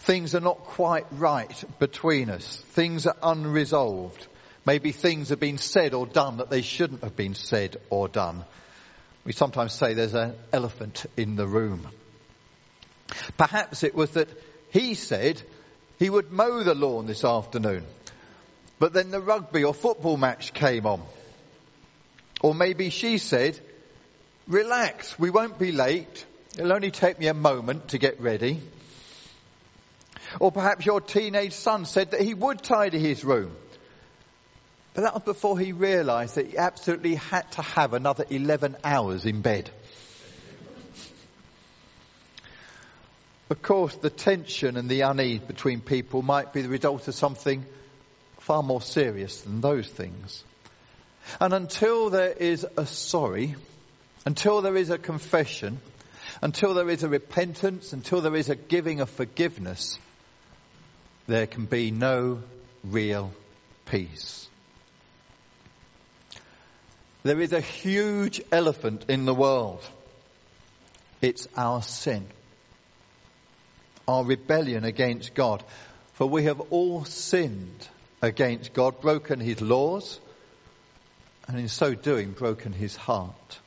Things 0.00 0.34
are 0.34 0.40
not 0.40 0.58
quite 0.58 1.06
right 1.12 1.64
between 1.78 2.30
us. 2.30 2.56
Things 2.72 3.06
are 3.06 3.16
unresolved. 3.22 4.26
Maybe 4.66 4.92
things 4.92 5.28
have 5.28 5.40
been 5.40 5.58
said 5.58 5.92
or 5.94 6.06
done 6.06 6.38
that 6.38 6.50
they 6.50 6.62
shouldn't 6.62 7.04
have 7.04 7.16
been 7.16 7.34
said 7.34 7.76
or 7.90 8.08
done. 8.08 8.44
We 9.24 9.32
sometimes 9.32 9.72
say 9.72 9.94
there's 9.94 10.14
an 10.14 10.34
elephant 10.52 11.06
in 11.16 11.36
the 11.36 11.46
room. 11.46 11.86
Perhaps 13.36 13.82
it 13.82 13.94
was 13.94 14.10
that 14.12 14.28
he 14.70 14.94
said 14.94 15.40
he 15.98 16.10
would 16.10 16.32
mow 16.32 16.62
the 16.62 16.74
lawn 16.74 17.06
this 17.06 17.24
afternoon. 17.24 17.84
But 18.78 18.92
then 18.92 19.10
the 19.10 19.20
rugby 19.20 19.64
or 19.64 19.74
football 19.74 20.16
match 20.16 20.52
came 20.52 20.86
on. 20.86 21.02
Or 22.42 22.54
maybe 22.54 22.90
she 22.90 23.18
said, 23.18 23.58
relax, 24.46 25.18
we 25.18 25.30
won't 25.30 25.58
be 25.58 25.72
late. 25.72 26.26
It'll 26.58 26.72
only 26.72 26.90
take 26.90 27.18
me 27.18 27.26
a 27.28 27.34
moment 27.34 27.88
to 27.88 27.98
get 27.98 28.20
ready. 28.20 28.60
Or 30.40 30.50
perhaps 30.50 30.84
your 30.84 31.00
teenage 31.00 31.52
son 31.52 31.84
said 31.84 32.10
that 32.10 32.20
he 32.20 32.34
would 32.34 32.62
tidy 32.62 32.98
his 32.98 33.24
room. 33.24 33.54
But 34.94 35.02
that 35.02 35.14
was 35.14 35.24
before 35.24 35.58
he 35.58 35.72
realized 35.72 36.36
that 36.36 36.46
he 36.46 36.56
absolutely 36.56 37.16
had 37.16 37.50
to 37.52 37.62
have 37.62 37.94
another 37.94 38.24
11 38.30 38.76
hours 38.84 39.26
in 39.26 39.40
bed. 39.40 39.68
Of 43.50 43.60
course, 43.60 43.94
the 43.96 44.10
tension 44.10 44.76
and 44.76 44.88
the 44.88 45.02
unease 45.02 45.40
between 45.40 45.80
people 45.80 46.22
might 46.22 46.52
be 46.52 46.62
the 46.62 46.68
result 46.68 47.08
of 47.08 47.14
something 47.14 47.66
far 48.38 48.62
more 48.62 48.80
serious 48.80 49.40
than 49.42 49.60
those 49.60 49.88
things. 49.88 50.44
And 51.40 51.52
until 51.52 52.10
there 52.10 52.32
is 52.32 52.66
a 52.76 52.86
sorry, 52.86 53.56
until 54.24 54.62
there 54.62 54.76
is 54.76 54.90
a 54.90 54.98
confession, 54.98 55.80
until 56.40 56.74
there 56.74 56.88
is 56.88 57.02
a 57.02 57.08
repentance, 57.08 57.92
until 57.92 58.20
there 58.20 58.36
is 58.36 58.48
a 58.48 58.54
giving 58.54 59.00
of 59.00 59.10
forgiveness, 59.10 59.98
there 61.26 61.46
can 61.46 61.64
be 61.64 61.90
no 61.90 62.42
real 62.84 63.32
peace. 63.86 64.48
There 67.24 67.40
is 67.40 67.52
a 67.52 67.60
huge 67.60 68.40
elephant 68.52 69.06
in 69.08 69.24
the 69.24 69.34
world. 69.34 69.82
It's 71.20 71.48
our 71.56 71.82
sin 71.82 72.26
our 74.06 74.24
rebellion 74.24 74.84
against 74.84 75.34
God. 75.34 75.62
For 76.14 76.26
we 76.26 76.44
have 76.44 76.60
all 76.70 77.04
sinned 77.04 77.88
against 78.22 78.72
God, 78.72 79.00
broken 79.00 79.40
his 79.40 79.60
laws, 79.60 80.20
and 81.48 81.58
in 81.58 81.68
so 81.68 81.94
doing 81.94 82.32
broken 82.32 82.72
his 82.72 82.94
heart. 82.96 83.58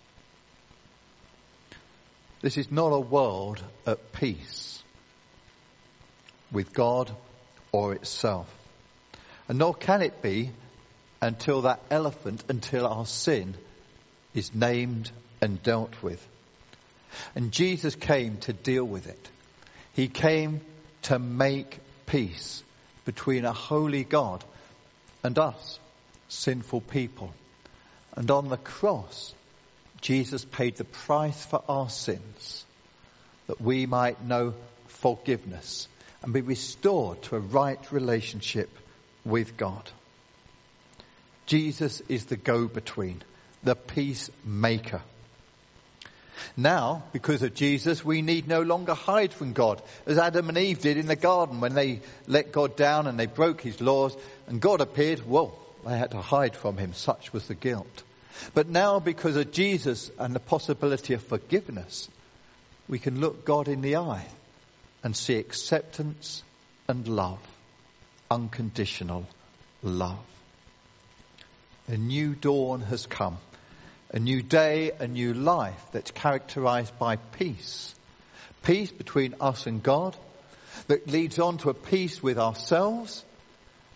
This 2.41 2.57
is 2.57 2.71
not 2.71 2.89
a 2.89 2.99
world 2.99 3.61
at 3.85 4.13
peace 4.13 4.81
with 6.51 6.73
God 6.73 7.11
or 7.71 7.93
itself. 7.93 8.47
And 9.49 9.59
nor 9.59 9.73
can 9.73 10.01
it 10.01 10.21
be 10.21 10.51
until 11.21 11.63
that 11.63 11.81
elephant, 11.89 12.43
until 12.49 12.85
our 12.85 13.05
sin 13.05 13.55
is 14.33 14.53
named 14.53 15.11
and 15.41 15.61
dealt 15.61 16.01
with. 16.01 16.25
And 17.35 17.51
Jesus 17.51 17.95
came 17.95 18.37
to 18.39 18.53
deal 18.53 18.83
with 18.83 19.07
it. 19.07 19.29
He 19.93 20.07
came 20.07 20.61
to 21.03 21.17
make 21.17 21.79
peace 22.05 22.63
between 23.05 23.45
a 23.45 23.53
holy 23.53 24.03
God 24.03 24.43
and 25.23 25.37
us, 25.39 25.79
sinful 26.27 26.81
people. 26.81 27.33
And 28.15 28.29
on 28.29 28.49
the 28.49 28.57
cross, 28.57 29.33
Jesus 30.01 30.45
paid 30.45 30.75
the 30.75 30.83
price 30.83 31.45
for 31.45 31.63
our 31.67 31.89
sins 31.89 32.65
that 33.47 33.61
we 33.61 33.85
might 33.85 34.23
know 34.23 34.53
forgiveness 34.87 35.87
and 36.21 36.33
be 36.33 36.41
restored 36.41 37.21
to 37.23 37.35
a 37.35 37.39
right 37.39 37.91
relationship 37.91 38.69
with 39.23 39.57
God. 39.57 39.89
Jesus 41.47 42.01
is 42.09 42.25
the 42.25 42.37
go-between, 42.37 43.23
the 43.63 43.75
peacemaker. 43.75 45.01
Now, 46.55 47.03
because 47.13 47.41
of 47.41 47.55
Jesus, 47.55 48.05
we 48.05 48.21
need 48.21 48.47
no 48.47 48.61
longer 48.61 48.93
hide 48.93 49.33
from 49.33 49.53
God, 49.53 49.81
as 50.05 50.17
Adam 50.17 50.49
and 50.49 50.57
Eve 50.57 50.81
did 50.81 50.97
in 50.97 51.07
the 51.07 51.15
garden 51.15 51.61
when 51.61 51.73
they 51.73 52.01
let 52.27 52.51
God 52.51 52.75
down 52.75 53.07
and 53.07 53.19
they 53.19 53.25
broke 53.25 53.61
his 53.61 53.81
laws, 53.81 54.15
and 54.47 54.61
God 54.61 54.81
appeared, 54.81 55.27
well, 55.27 55.57
they 55.85 55.97
had 55.97 56.11
to 56.11 56.21
hide 56.21 56.55
from 56.55 56.77
him. 56.77 56.93
Such 56.93 57.33
was 57.33 57.47
the 57.47 57.55
guilt. 57.55 58.03
But 58.53 58.67
now, 58.67 58.99
because 58.99 59.35
of 59.35 59.51
Jesus 59.51 60.11
and 60.19 60.35
the 60.35 60.39
possibility 60.39 61.13
of 61.13 61.23
forgiveness, 61.23 62.09
we 62.87 62.99
can 62.99 63.19
look 63.19 63.45
God 63.45 63.67
in 63.67 63.81
the 63.81 63.95
eye 63.95 64.27
and 65.03 65.15
see 65.15 65.37
acceptance 65.37 66.43
and 66.87 67.07
love, 67.07 67.39
unconditional 68.29 69.25
love. 69.81 70.19
A 71.87 71.97
new 71.97 72.35
dawn 72.35 72.81
has 72.81 73.05
come 73.05 73.37
a 74.11 74.19
new 74.19 74.41
day, 74.41 74.91
a 74.99 75.07
new 75.07 75.33
life 75.33 75.81
that's 75.91 76.11
characterized 76.11 76.97
by 76.97 77.17
peace. 77.17 77.93
Peace 78.63 78.91
between 78.91 79.35
us 79.41 79.67
and 79.67 79.83
God 79.83 80.15
that 80.87 81.07
leads 81.07 81.39
on 81.39 81.57
to 81.59 81.69
a 81.69 81.73
peace 81.73 82.21
with 82.23 82.37
ourselves 82.37 83.23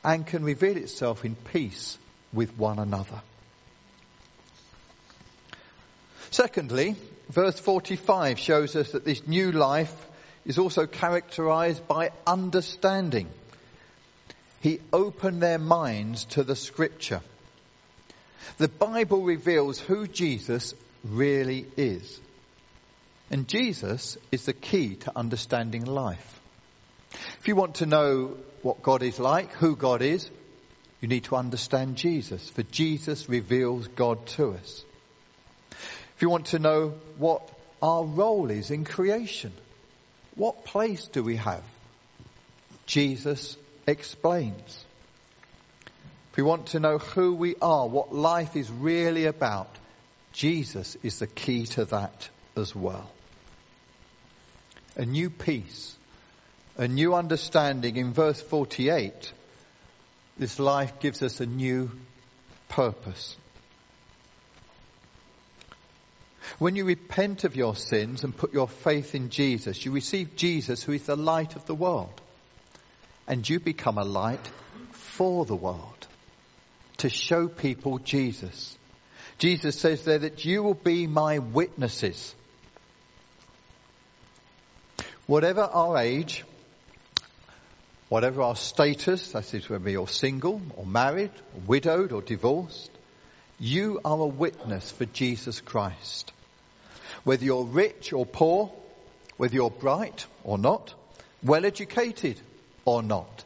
and 0.04 0.26
can 0.26 0.44
reveal 0.44 0.78
itself 0.78 1.24
in 1.24 1.36
peace 1.36 1.98
with 2.34 2.58
one 2.58 2.80
another. 2.80 3.22
Secondly, 6.30 6.96
verse 7.30 7.60
45 7.60 8.40
shows 8.40 8.76
us 8.76 8.92
that 8.92 9.06
this 9.06 9.28
new 9.28 9.52
life 9.52 9.94
is 10.46 10.58
also 10.58 10.88
characterized 10.88 11.88
by 11.88 12.12
understanding. 12.26 13.28
He 14.62 14.80
opened 14.92 15.42
their 15.42 15.60
minds 15.60 16.26
to 16.26 16.44
the 16.44 16.56
scripture. 16.56 17.22
The 18.58 18.68
Bible 18.68 19.24
reveals 19.24 19.80
who 19.80 20.08
Jesus 20.08 20.74
really 21.04 21.66
is. 21.78 22.20
And 23.30 23.48
Jesus 23.48 24.18
is 24.32 24.46
the 24.46 24.54
key 24.54 24.96
to 24.96 25.18
understanding 25.18 25.86
life. 25.86 26.40
If 27.40 27.48
you 27.48 27.56
want 27.56 27.76
to 27.76 27.86
know 27.86 28.38
what 28.62 28.84
God 28.84 29.04
is 29.04 29.20
like, 29.20 29.52
who 29.54 29.76
God 29.76 30.02
is, 30.02 30.30
you 31.00 31.08
need 31.08 31.24
to 31.26 31.36
understand 31.36 31.96
Jesus, 31.96 32.50
for 32.50 32.64
Jesus 32.64 33.28
reveals 33.28 33.88
God 33.88 34.26
to 34.38 34.52
us. 34.52 34.84
If 35.72 36.22
you 36.22 36.30
want 36.30 36.48
to 36.48 36.60
know 36.60 36.94
what 37.18 37.42
our 37.82 38.04
role 38.04 38.52
is 38.52 38.70
in 38.70 38.86
creation, 38.86 39.52
what 40.36 40.66
place 40.66 41.08
do 41.08 41.24
we 41.24 41.38
have? 41.38 41.64
Jesus 42.86 43.58
explains. 43.88 44.86
If 46.32 46.38
we 46.38 46.44
want 46.44 46.68
to 46.68 46.80
know 46.80 46.98
who 46.98 47.34
we 47.34 47.56
are, 47.62 47.86
what 47.86 48.14
life 48.14 48.56
is 48.56 48.72
really 48.72 49.26
about, 49.26 49.70
Jesus 50.32 50.96
is 51.04 51.20
the 51.20 51.28
key 51.28 51.66
to 51.66 51.84
that 51.86 52.30
as 52.56 52.74
well. 52.74 53.12
A 54.96 55.06
new 55.06 55.30
peace, 55.30 55.94
a 56.78 56.88
new 56.88 57.16
understanding 57.16 57.98
in 57.98 58.14
verse 58.14 58.42
48 58.42 59.34
This 60.38 60.58
life 60.58 61.02
gives 61.02 61.22
us 61.22 61.42
a 61.42 61.46
new 61.46 61.92
purpose. 62.70 63.36
When 66.60 66.78
you 66.78 66.86
repent 66.86 67.44
of 67.44 67.58
your 67.58 67.76
sins 67.76 68.24
and 68.24 68.36
put 68.36 68.54
your 68.54 68.70
faith 68.70 69.16
in 69.16 69.32
Jesus, 69.32 69.84
you 69.84 69.92
receive 69.92 70.38
Jesus 70.38 70.82
who 70.82 70.94
is 70.94 71.04
the 71.04 71.18
light 71.18 71.58
of 71.58 71.66
the 71.66 71.76
world. 71.76 72.22
And 73.28 73.48
you 73.48 73.60
become 73.60 73.98
a 73.98 74.06
light 74.06 74.50
for 74.92 75.46
the 75.46 75.56
world 75.56 76.08
to 77.02 77.10
show 77.10 77.48
people 77.48 77.98
Jesus. 77.98 78.78
Jesus 79.40 79.80
says 79.80 80.06
there 80.06 80.20
that 80.20 80.46
you 80.46 80.62
will 80.62 80.76
be 80.76 81.08
my 81.08 81.40
witnesses. 81.40 82.36
Whatever 85.26 85.62
our 85.62 85.98
age, 85.98 86.44
whatever 88.10 88.44
our 88.44 88.56
status, 88.56 89.32
that 89.32 89.52
is 89.54 89.68
whether 89.68 89.90
you're 89.90 90.08
single 90.08 90.62
or 90.76 90.86
married, 90.86 91.32
or 91.56 91.62
widowed 91.66 92.12
or 92.12 92.22
divorced, 92.22 92.92
you 93.60 94.00
are 94.06 94.20
a 94.20 94.28
witness 94.28 94.92
for 94.92 95.06
Jesus 95.06 95.60
Christ. 95.60 96.32
Whether 97.24 97.46
you're 97.46 97.64
rich 97.64 98.14
or 98.14 98.28
poor, 98.28 98.72
whether 99.38 99.56
you're 99.56 99.72
bright 99.72 100.28
or 100.44 100.60
not, 100.60 100.94
well 101.42 101.66
educated 101.66 102.40
or 102.86 103.02
not. 103.02 103.44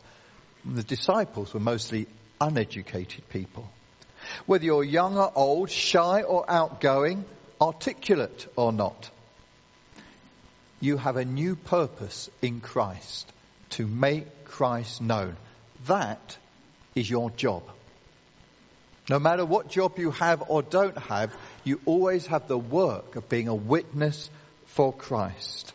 The 0.65 0.83
disciples 0.83 1.53
were 1.53 1.61
mostly 1.61 2.07
uneducated 2.39 3.27
people. 3.29 3.69
Whether 4.45 4.65
you're 4.65 4.83
young 4.83 5.17
or 5.17 5.31
old, 5.35 5.69
shy 5.69 6.23
or 6.23 6.49
outgoing, 6.49 7.25
articulate 7.61 8.47
or 8.55 8.71
not, 8.71 9.09
you 10.79 10.97
have 10.97 11.17
a 11.17 11.25
new 11.25 11.55
purpose 11.55 12.29
in 12.41 12.59
Christ 12.59 13.31
to 13.71 13.87
make 13.87 14.45
Christ 14.45 15.01
known. 15.01 15.35
That 15.87 16.37
is 16.95 17.09
your 17.09 17.29
job. 17.31 17.63
No 19.09 19.19
matter 19.19 19.45
what 19.45 19.69
job 19.69 19.99
you 19.99 20.11
have 20.11 20.43
or 20.47 20.63
don't 20.63 20.97
have, 20.97 21.33
you 21.63 21.79
always 21.85 22.25
have 22.27 22.47
the 22.47 22.57
work 22.57 23.15
of 23.15 23.29
being 23.29 23.47
a 23.47 23.55
witness 23.55 24.29
for 24.67 24.91
Christ. 24.91 25.73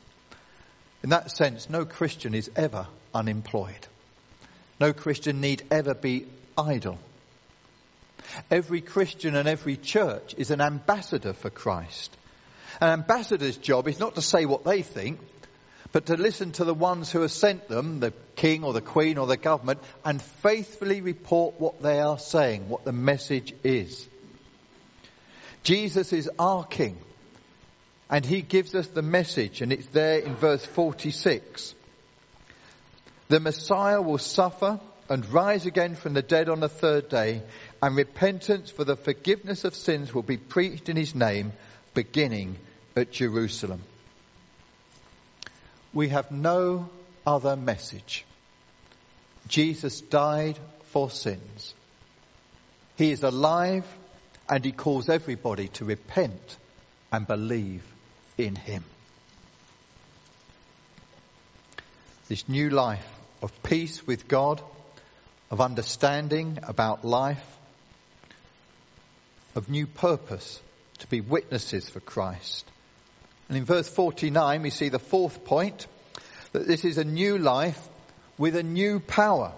In 1.02 1.10
that 1.10 1.30
sense, 1.30 1.70
no 1.70 1.84
Christian 1.84 2.34
is 2.34 2.50
ever 2.56 2.86
unemployed. 3.14 3.86
No 4.80 4.92
Christian 4.92 5.40
need 5.40 5.62
ever 5.70 5.94
be 5.94 6.26
idle. 6.60 6.98
Every 8.50 8.80
Christian 8.80 9.34
and 9.34 9.48
every 9.48 9.76
church 9.76 10.34
is 10.36 10.50
an 10.50 10.60
ambassador 10.60 11.32
for 11.32 11.50
Christ. 11.50 12.16
An 12.80 12.88
ambassador's 12.90 13.56
job 13.56 13.88
is 13.88 13.98
not 13.98 14.14
to 14.14 14.22
say 14.22 14.44
what 14.46 14.64
they 14.64 14.82
think, 14.82 15.20
but 15.92 16.06
to 16.06 16.16
listen 16.16 16.52
to 16.52 16.64
the 16.64 16.74
ones 16.74 17.10
who 17.10 17.20
have 17.22 17.32
sent 17.32 17.68
them, 17.68 18.00
the 18.00 18.12
king 18.36 18.62
or 18.62 18.72
the 18.72 18.80
queen 18.80 19.18
or 19.18 19.26
the 19.26 19.36
government, 19.36 19.80
and 20.04 20.22
faithfully 20.22 21.00
report 21.00 21.60
what 21.60 21.82
they 21.82 22.00
are 22.00 22.18
saying, 22.18 22.68
what 22.68 22.84
the 22.84 22.92
message 22.92 23.52
is. 23.64 24.06
Jesus 25.62 26.12
is 26.12 26.30
our 26.38 26.64
king, 26.64 26.96
and 28.08 28.24
he 28.24 28.40
gives 28.40 28.74
us 28.74 28.86
the 28.86 29.02
message, 29.02 29.62
and 29.62 29.72
it's 29.72 29.86
there 29.88 30.20
in 30.20 30.36
verse 30.36 30.64
46. 30.64 31.74
The 33.28 33.40
Messiah 33.40 34.00
will 34.00 34.18
suffer 34.18 34.80
and 35.10 35.28
rise 35.32 35.66
again 35.66 35.96
from 35.96 36.14
the 36.14 36.22
dead 36.22 36.48
on 36.48 36.60
the 36.60 36.68
third 36.68 37.08
day, 37.08 37.42
and 37.82 37.96
repentance 37.96 38.70
for 38.70 38.84
the 38.84 38.96
forgiveness 38.96 39.64
of 39.64 39.74
sins 39.74 40.14
will 40.14 40.22
be 40.22 40.36
preached 40.36 40.88
in 40.88 40.96
his 40.96 41.16
name, 41.16 41.52
beginning 41.94 42.56
at 42.94 43.10
Jerusalem. 43.10 43.82
We 45.92 46.10
have 46.10 46.30
no 46.30 46.88
other 47.26 47.56
message. 47.56 48.24
Jesus 49.48 50.00
died 50.00 50.58
for 50.84 51.10
sins. 51.10 51.74
He 52.96 53.10
is 53.10 53.24
alive 53.24 53.84
and 54.48 54.64
he 54.64 54.72
calls 54.72 55.08
everybody 55.08 55.68
to 55.68 55.84
repent 55.84 56.56
and 57.12 57.26
believe 57.26 57.82
in 58.38 58.54
him. 58.54 58.84
This 62.28 62.48
new 62.48 62.70
life 62.70 63.06
of 63.42 63.62
peace 63.64 64.06
with 64.06 64.28
God, 64.28 64.62
of 65.50 65.60
understanding 65.60 66.58
about 66.62 67.04
life, 67.04 67.44
of 69.54 69.68
new 69.68 69.86
purpose 69.86 70.60
to 70.98 71.06
be 71.08 71.20
witnesses 71.20 71.88
for 71.88 72.00
Christ. 72.00 72.64
And 73.48 73.58
in 73.58 73.64
verse 73.64 73.88
49 73.88 74.62
we 74.62 74.70
see 74.70 74.90
the 74.90 75.00
fourth 75.00 75.44
point, 75.44 75.86
that 76.52 76.66
this 76.66 76.84
is 76.84 76.98
a 76.98 77.04
new 77.04 77.38
life 77.38 77.80
with 78.38 78.54
a 78.54 78.62
new 78.62 79.00
power. 79.00 79.52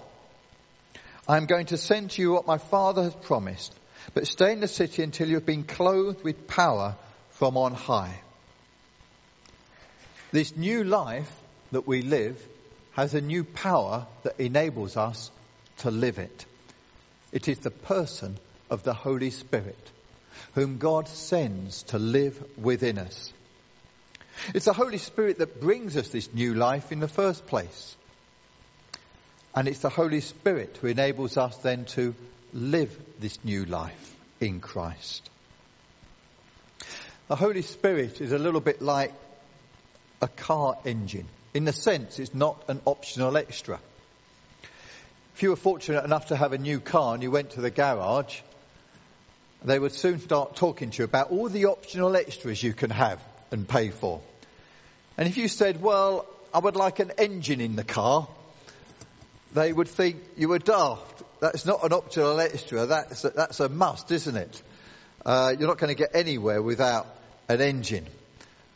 I 1.29 1.37
am 1.37 1.47
going 1.47 1.67
to 1.67 1.77
send 1.77 2.13
to 2.13 2.23
you 2.23 2.33
what 2.33 2.47
my 2.47 2.59
Father 2.59 3.03
has 3.05 3.15
promised, 3.15 3.75
but 4.15 4.27
stay 4.27 4.53
in 4.53 4.61
the 4.61 4.69
city 4.69 5.03
until 5.03 5.29
you 5.29 5.35
have 5.35 5.47
been 5.47 5.65
clothed 5.65 6.25
with 6.25 6.49
power 6.49 6.97
from 7.31 7.57
on 7.57 7.75
high. 7.75 8.21
This 10.33 10.57
new 10.57 10.85
life 10.85 11.31
that 11.71 11.87
we 11.87 12.01
live 12.03 12.43
has 12.93 13.15
a 13.15 13.21
new 13.21 13.45
power 13.45 14.07
that 14.23 14.41
enables 14.41 14.97
us 14.97 15.31
to 15.83 15.91
live 15.91 16.19
it. 16.19 16.47
It 17.31 17.49
is 17.49 17.59
the 17.59 17.71
person 17.71 18.37
of 18.71 18.83
the 18.83 18.95
Holy 18.95 19.31
Spirit, 19.31 19.91
whom 20.55 20.79
God 20.79 21.09
sends 21.09 21.83
to 21.85 21.99
live 21.99 22.43
within 22.57 22.99
us. 22.99 23.33
It's 24.55 24.65
the 24.65 24.73
Holy 24.73 24.99
Spirit 24.99 25.39
that 25.39 25.61
brings 25.61 25.97
us 25.97 26.09
this 26.09 26.33
new 26.33 26.55
life 26.55 26.93
in 26.93 27.01
the 27.01 27.09
first 27.09 27.47
place. 27.47 27.97
And 29.55 29.69
it's 29.69 29.81
the 29.81 29.91
Holy 29.91 30.21
Spirit 30.21 30.79
who 30.81 30.87
enables 30.87 31.37
us 31.37 31.57
then 31.59 31.85
to 31.97 32.15
live 32.53 32.97
this 33.21 33.39
new 33.45 33.65
life 33.65 34.17
in 34.41 34.61
Christ. 34.61 35.29
The 37.29 37.37
Holy 37.37 37.63
Spirit 37.63 38.21
is 38.21 38.33
a 38.33 38.39
little 38.39 38.61
bit 38.61 38.83
like 38.83 39.13
a 40.21 40.29
car 40.29 40.79
engine. 40.85 41.27
In 41.55 41.65
the 41.65 41.73
sense, 41.73 42.19
it's 42.19 42.35
not 42.35 42.65
an 42.69 42.81
optional 42.87 43.37
extra. 43.37 43.79
If 45.35 45.43
you 45.43 45.51
were 45.51 45.57
fortunate 45.57 46.05
enough 46.05 46.29
to 46.29 46.37
have 46.37 46.53
a 46.53 46.59
new 46.59 46.81
car 46.81 47.15
and 47.15 47.23
you 47.23 47.31
went 47.31 47.51
to 47.51 47.61
the 47.61 47.71
garage, 47.71 48.41
they 49.65 49.79
would 49.79 49.93
soon 49.93 50.21
start 50.21 50.57
talking 50.57 50.91
to 50.91 50.99
you 50.99 51.05
about 51.05 51.31
all 51.31 51.49
the 51.49 51.67
optional 51.67 52.15
extras 52.17 52.63
you 52.63 52.73
can 52.73 52.91
have 52.91 53.21
and 53.51 53.67
pay 53.67 53.91
for. 53.91 54.21
And 55.17 55.29
if 55.29 55.37
you 55.37 55.49
said, 55.49 55.81
well, 55.81 56.27
I 56.53 56.59
would 56.59 56.77
like 56.77 56.99
an 56.99 57.13
engine 57.19 57.61
in 57.61 57.77
the 57.77 57.85
car, 57.85 58.29
they 59.55 59.73
would 59.73 59.89
think 59.89 60.17
you 60.37 60.49
were 60.49 60.59
daft. 60.59 61.23
That's 61.41 61.67
not 61.67 61.85
an 61.85 61.93
optional 61.93 62.39
extra. 62.41 62.87
That's 62.87 63.25
a, 63.25 63.31
that's 63.31 63.61
a 63.61 63.69
must, 63.69 64.11
isn't 64.11 64.37
it? 64.37 64.63
Uh, 65.25 65.55
you're 65.59 65.69
not 65.69 65.79
going 65.79 65.95
to 65.95 65.99
get 65.99 66.11
anywhere 66.15 66.63
without 66.63 67.07
an 67.49 67.61
engine. 67.61 68.07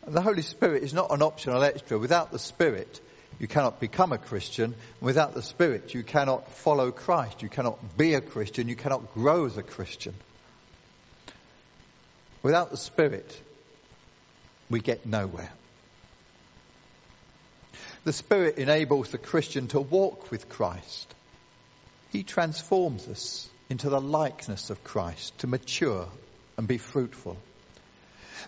And 0.05 0.15
the 0.15 0.21
Holy 0.21 0.43
Spirit 0.43 0.83
is 0.83 0.95
not 0.95 1.11
an 1.11 1.23
optional 1.23 1.63
extra. 1.63 1.99
Without 1.99 2.31
the 2.31 2.39
Spirit, 2.39 3.01
you 3.39 3.47
cannot 3.47 3.81
become 3.81 4.13
a 4.13 4.19
Christian. 4.19 4.75
Without 5.01 5.35
the 5.35 5.43
Spirit, 5.43 5.93
you 5.93 6.03
cannot 6.03 6.51
follow 6.53 6.91
Christ. 6.91 7.43
You 7.43 7.49
cannot 7.49 7.97
be 7.97 8.15
a 8.15 8.21
Christian. 8.21 8.69
You 8.69 8.77
cannot 8.77 9.13
grow 9.13 9.45
as 9.45 9.57
a 9.59 9.63
Christian. 9.63 10.15
Without 12.43 12.71
the 12.71 12.77
Spirit, 12.77 13.39
we 14.71 14.81
get 14.81 15.05
nowhere. 15.05 15.51
The 18.05 18.13
Spirit 18.13 18.59
enables 18.59 19.11
the 19.11 19.19
Christian 19.19 19.69
to 19.69 19.81
walk 19.81 20.31
with 20.31 20.49
Christ. 20.49 21.15
He 22.13 22.23
transforms 22.23 23.07
us 23.09 23.49
into 23.69 23.91
the 23.91 24.01
likeness 24.01 24.71
of 24.71 24.85
Christ, 24.85 25.37
to 25.39 25.47
mature 25.47 26.09
and 26.57 26.69
be 26.69 26.79
fruitful. 26.79 27.37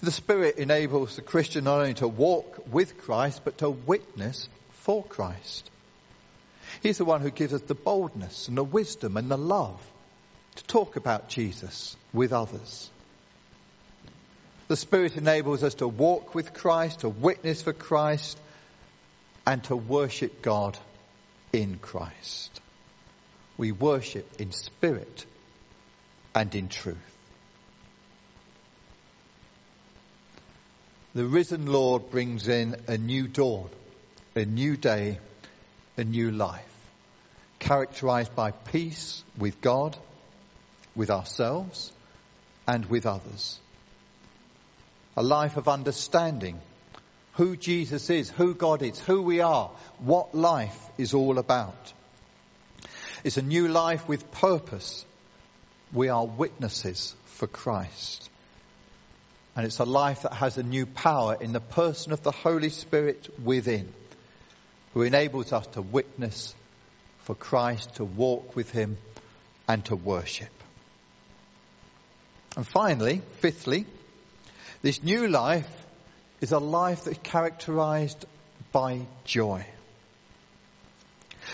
The 0.01 0.13
Spirit 0.13 0.59
enables 0.59 1.17
the 1.17 1.23
Christian 1.23 1.65
not 1.65 1.81
only 1.81 1.95
to 1.95 2.07
walk 2.07 2.67
with 2.71 2.99
Christ, 2.99 3.43
but 3.45 3.59
to 3.59 3.69
witness 3.69 4.49
for 4.89 5.05
Christ. 5.05 5.71
He's 6.83 6.97
the 6.97 7.05
one 7.05 7.21
who 7.21 7.31
gives 7.31 7.53
us 7.53 7.61
the 7.61 7.75
boldness 7.75 8.49
and 8.49 8.57
the 8.57 8.65
wisdom 8.65 9.19
and 9.19 9.31
the 9.31 9.37
love 9.37 9.79
to 10.55 10.65
talk 10.65 10.97
about 10.97 11.29
Jesus 11.29 11.95
with 12.15 12.33
others. 12.33 12.89
The 14.69 14.79
Spirit 14.79 15.19
enables 15.19 15.63
us 15.63 15.75
to 15.75 15.87
walk 15.87 16.35
with 16.35 16.55
Christ, 16.55 17.01
to 17.01 17.11
witness 17.11 17.61
for 17.61 17.75
Christ, 17.75 18.41
and 19.47 19.63
to 19.65 19.77
worship 19.77 20.41
God 20.41 20.79
in 21.53 21.77
Christ. 21.77 22.59
We 23.59 23.73
worship 23.73 24.41
in 24.41 24.53
spirit 24.53 25.27
and 26.35 26.55
in 26.55 26.69
truth. 26.71 26.97
The 31.15 31.27
risen 31.27 31.67
Lord 31.67 32.11
brings 32.11 32.49
in 32.49 32.75
a 32.87 32.97
new 32.97 33.29
dawn, 33.29 33.69
a 34.39 34.47
new 34.47 34.77
day, 34.77 35.19
a 35.97 36.05
new 36.05 36.31
life, 36.31 36.65
characterized 37.59 38.35
by 38.35 38.51
peace 38.51 39.23
with 39.37 39.61
God, 39.61 39.97
with 40.95 41.11
ourselves, 41.11 41.93
and 42.67 42.87
with 42.87 43.07
others. 43.07 43.59
A 45.17 45.23
life 45.23 45.57
of 45.57 45.69
understanding 45.69 46.61
who 47.33 47.57
Jesus 47.57 48.11
is, 48.11 48.31
who 48.31 48.55
God 48.55 48.83
is, 48.83 48.99
who 48.99 49.23
we 49.23 49.41
are, 49.41 49.71
what 49.99 50.35
life 50.35 50.79
is 50.99 51.15
all 51.15 51.39
about. 51.39 51.93
It's 53.25 53.37
a 53.37 53.43
new 53.43 53.69
life 53.69 54.09
with 54.09 54.31
purpose. 54.33 55.05
We 55.93 56.09
are 56.09 56.27
witnesses 56.27 57.15
for 57.27 57.47
Christ. 57.47 58.29
And 59.57 59.67
it's 59.67 59.81
a 59.81 59.85
life 59.85 60.23
that 60.23 60.35
has 60.35 60.57
a 60.59 60.63
new 60.63 60.87
power 60.87 61.37
in 61.41 61.53
the 61.53 61.61
person 61.61 62.13
of 62.13 62.23
the 62.23 62.31
Holy 62.31 62.71
Spirit 62.71 63.29
within, 63.43 63.93
who 64.99 65.05
enables 65.05 65.53
us 65.53 65.65
to 65.69 65.81
witness 65.81 66.53
for 67.21 67.37
Christ, 67.37 67.95
to 67.95 68.05
walk 68.05 68.57
with 68.57 68.73
Him, 68.73 68.99
and 69.69 69.85
to 69.85 69.95
worship. 69.95 70.49
And 72.57 72.67
finally, 72.67 73.23
fifthly, 73.39 73.87
this 74.83 75.01
new 75.05 75.29
life 75.29 75.71
is 76.41 76.51
a 76.51 76.59
life 76.59 77.05
that 77.05 77.13
is 77.13 77.19
characterized 77.23 78.27
by 78.73 79.03
joy. 79.25 79.65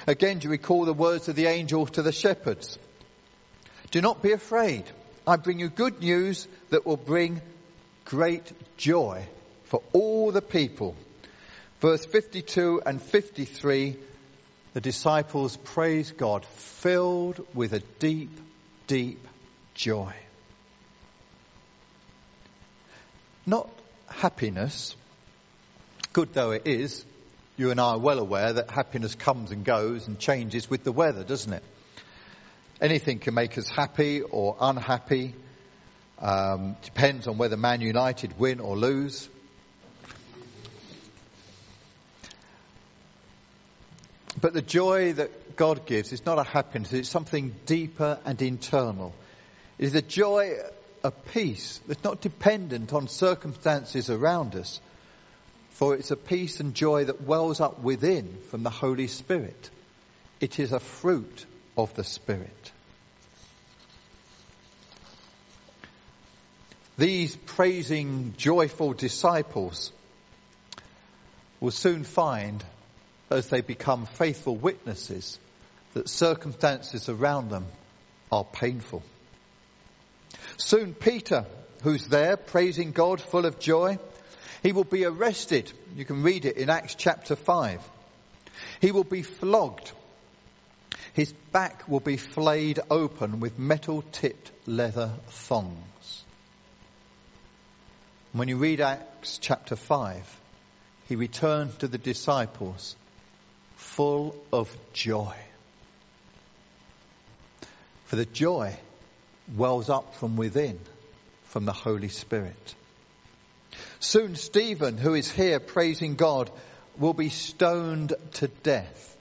Again, 0.06 0.38
do 0.38 0.48
you 0.48 0.50
recall 0.50 0.86
the 0.86 0.94
words 0.94 1.28
of 1.28 1.36
the 1.36 1.44
angel 1.44 1.84
to 1.84 2.00
the 2.00 2.12
shepherds? 2.12 2.78
Do 3.90 4.00
not 4.00 4.22
be 4.22 4.32
afraid. 4.32 4.84
I 5.26 5.36
bring 5.36 5.58
you 5.58 5.68
good 5.68 6.00
news 6.00 6.48
that 6.70 6.86
will 6.86 6.96
bring 6.96 7.42
great 8.06 8.50
joy 8.78 9.26
for 9.64 9.82
all 9.92 10.32
the 10.32 10.40
people. 10.40 10.96
Verse 11.84 12.06
52 12.06 12.80
and 12.86 13.02
53, 13.02 13.98
the 14.72 14.80
disciples 14.80 15.58
praise 15.58 16.12
God, 16.12 16.46
filled 16.46 17.46
with 17.52 17.74
a 17.74 17.80
deep, 17.98 18.30
deep 18.86 19.18
joy. 19.74 20.14
Not 23.44 23.68
happiness, 24.08 24.96
good 26.14 26.32
though 26.32 26.52
it 26.52 26.62
is, 26.64 27.04
you 27.58 27.70
and 27.70 27.78
I 27.78 27.90
are 27.90 27.98
well 27.98 28.18
aware 28.18 28.54
that 28.54 28.70
happiness 28.70 29.14
comes 29.14 29.50
and 29.50 29.62
goes 29.62 30.08
and 30.08 30.18
changes 30.18 30.70
with 30.70 30.84
the 30.84 30.92
weather, 30.92 31.22
doesn't 31.22 31.52
it? 31.52 31.64
Anything 32.80 33.18
can 33.18 33.34
make 33.34 33.58
us 33.58 33.68
happy 33.68 34.22
or 34.22 34.56
unhappy. 34.58 35.34
Um, 36.18 36.76
depends 36.82 37.28
on 37.28 37.36
whether 37.36 37.58
Man 37.58 37.82
United 37.82 38.38
win 38.38 38.60
or 38.60 38.74
lose. 38.74 39.28
But 44.40 44.52
the 44.52 44.62
joy 44.62 45.12
that 45.14 45.56
God 45.56 45.86
gives 45.86 46.12
is 46.12 46.26
not 46.26 46.38
a 46.38 46.44
happiness, 46.44 46.92
it's 46.92 47.08
something 47.08 47.54
deeper 47.66 48.18
and 48.24 48.40
internal. 48.42 49.14
It 49.78 49.86
is 49.86 49.92
the 49.92 50.02
joy 50.02 50.56
of 51.02 51.24
peace 51.26 51.80
that's 51.86 52.02
not 52.02 52.20
dependent 52.20 52.92
on 52.92 53.08
circumstances 53.08 54.10
around 54.10 54.56
us, 54.56 54.80
for 55.70 55.94
it's 55.94 56.10
a 56.10 56.16
peace 56.16 56.60
and 56.60 56.74
joy 56.74 57.04
that 57.04 57.22
wells 57.22 57.60
up 57.60 57.80
within 57.80 58.38
from 58.50 58.62
the 58.62 58.70
Holy 58.70 59.06
Spirit. 59.06 59.70
It 60.40 60.58
is 60.58 60.72
a 60.72 60.80
fruit 60.80 61.46
of 61.76 61.94
the 61.94 62.04
Spirit. 62.04 62.72
These 66.96 67.34
praising, 67.34 68.34
joyful 68.36 68.92
disciples 68.92 69.92
will 71.60 71.72
soon 71.72 72.04
find, 72.04 72.62
as 73.30 73.48
they 73.48 73.60
become 73.60 74.06
faithful 74.06 74.56
witnesses, 74.56 75.38
that 75.94 76.08
circumstances 76.08 77.08
around 77.08 77.50
them 77.50 77.66
are 78.30 78.44
painful. 78.44 79.02
Soon 80.56 80.94
Peter, 80.94 81.46
who's 81.82 82.06
there 82.08 82.36
praising 82.36 82.92
God 82.92 83.20
full 83.20 83.46
of 83.46 83.58
joy, 83.58 83.98
he 84.62 84.72
will 84.72 84.84
be 84.84 85.04
arrested. 85.04 85.70
You 85.96 86.04
can 86.04 86.22
read 86.22 86.44
it 86.44 86.56
in 86.56 86.70
Acts 86.70 86.94
chapter 86.94 87.36
5. 87.36 87.80
He 88.80 88.92
will 88.92 89.04
be 89.04 89.22
flogged. 89.22 89.92
His 91.12 91.32
back 91.52 91.88
will 91.88 92.00
be 92.00 92.16
flayed 92.16 92.80
open 92.90 93.40
with 93.40 93.58
metal 93.58 94.02
tipped 94.10 94.50
leather 94.66 95.12
thongs. 95.28 96.24
When 98.32 98.48
you 98.48 98.56
read 98.56 98.80
Acts 98.80 99.38
chapter 99.38 99.76
5, 99.76 100.40
he 101.08 101.16
returned 101.16 101.78
to 101.80 101.88
the 101.88 101.98
disciples 101.98 102.96
full 103.94 104.34
of 104.52 104.76
joy. 104.92 105.34
For 108.06 108.16
the 108.16 108.26
joy 108.26 108.76
wells 109.56 109.88
up 109.88 110.16
from 110.16 110.36
within, 110.36 110.80
from 111.44 111.64
the 111.64 111.72
Holy 111.72 112.08
Spirit. 112.08 112.74
Soon 114.00 114.34
Stephen, 114.34 114.98
who 114.98 115.14
is 115.14 115.30
here 115.30 115.60
praising 115.60 116.16
God, 116.16 116.50
will 116.98 117.12
be 117.12 117.28
stoned 117.28 118.14
to 118.34 118.48
death. 118.48 119.16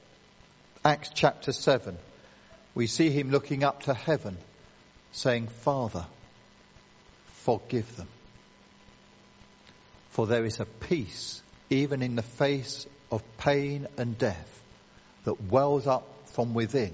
Acts 0.84 1.12
chapter 1.14 1.52
7. 1.52 1.96
We 2.74 2.88
see 2.88 3.12
him 3.12 3.30
looking 3.30 3.64
up 3.64 3.84
to 3.84 3.94
heaven, 3.94 4.38
saying, 5.12 5.50
Father, 5.62 6.06
forgive 7.44 7.96
them. 7.96 8.08
For 10.10 10.26
there 10.26 10.46
is 10.46 10.60
a 10.60 10.66
peace, 10.66 11.44
even 11.70 12.02
in 12.02 12.16
the 12.16 12.24
face 12.24 12.88
of 13.12 13.22
pain 13.38 13.88
and 13.98 14.18
death, 14.18 14.63
that 15.26 15.52
wells 15.52 15.88
up 15.88 16.08
from 16.28 16.54
within, 16.54 16.94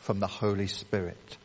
from 0.00 0.20
the 0.20 0.26
Holy 0.26 0.66
Spirit. 0.66 1.36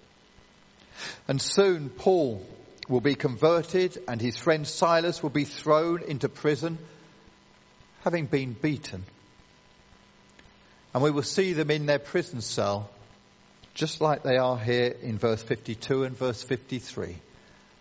And 1.27 1.41
soon 1.41 1.89
Paul 1.89 2.45
will 2.87 3.01
be 3.01 3.15
converted 3.15 3.97
and 4.07 4.21
his 4.21 4.37
friend 4.37 4.67
Silas 4.67 5.23
will 5.23 5.29
be 5.29 5.45
thrown 5.45 6.03
into 6.03 6.29
prison, 6.29 6.77
having 8.01 8.25
been 8.25 8.53
beaten. 8.53 9.03
And 10.93 11.01
we 11.01 11.11
will 11.11 11.23
see 11.23 11.53
them 11.53 11.71
in 11.71 11.85
their 11.85 11.99
prison 11.99 12.41
cell, 12.41 12.89
just 13.73 14.01
like 14.01 14.21
they 14.21 14.37
are 14.37 14.57
here 14.57 14.95
in 15.01 15.17
verse 15.17 15.41
52 15.41 16.03
and 16.03 16.15
verse 16.15 16.43
53, 16.43 17.17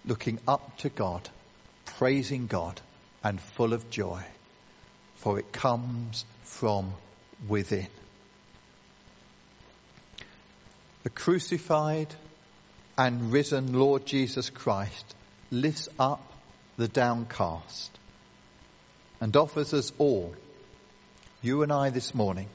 looking 0.07 0.38
up 0.49 0.79
to 0.79 0.88
God, 0.88 1.29
praising 1.85 2.47
God, 2.47 2.81
and 3.23 3.40
full 3.40 3.73
of 3.73 3.90
joy, 3.90 4.23
for 5.16 5.38
it 5.38 5.53
comes 5.53 6.25
from 6.45 6.95
within. 7.47 7.88
The 11.03 11.11
crucified 11.11 12.15
and 12.97 13.33
risen 13.33 13.73
Lord 13.73 14.07
Jesus 14.07 14.51
Christ 14.51 15.15
lifts 15.51 15.88
up 15.99 16.21
the 16.77 16.88
downcast 16.88 17.91
and 19.21 19.37
offers 19.37 19.75
us 19.75 19.93
all, 19.99 20.35
you 21.43 21.62
and 21.62 21.73
I 21.73 21.91
this 21.91 22.15
morning, 22.15 22.49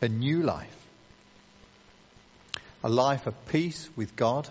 a 0.00 0.08
new 0.08 0.42
life. 0.42 0.74
A 2.82 2.88
life 2.88 3.26
of 3.26 3.34
peace 3.48 3.88
with 3.96 4.14
God, 4.14 4.48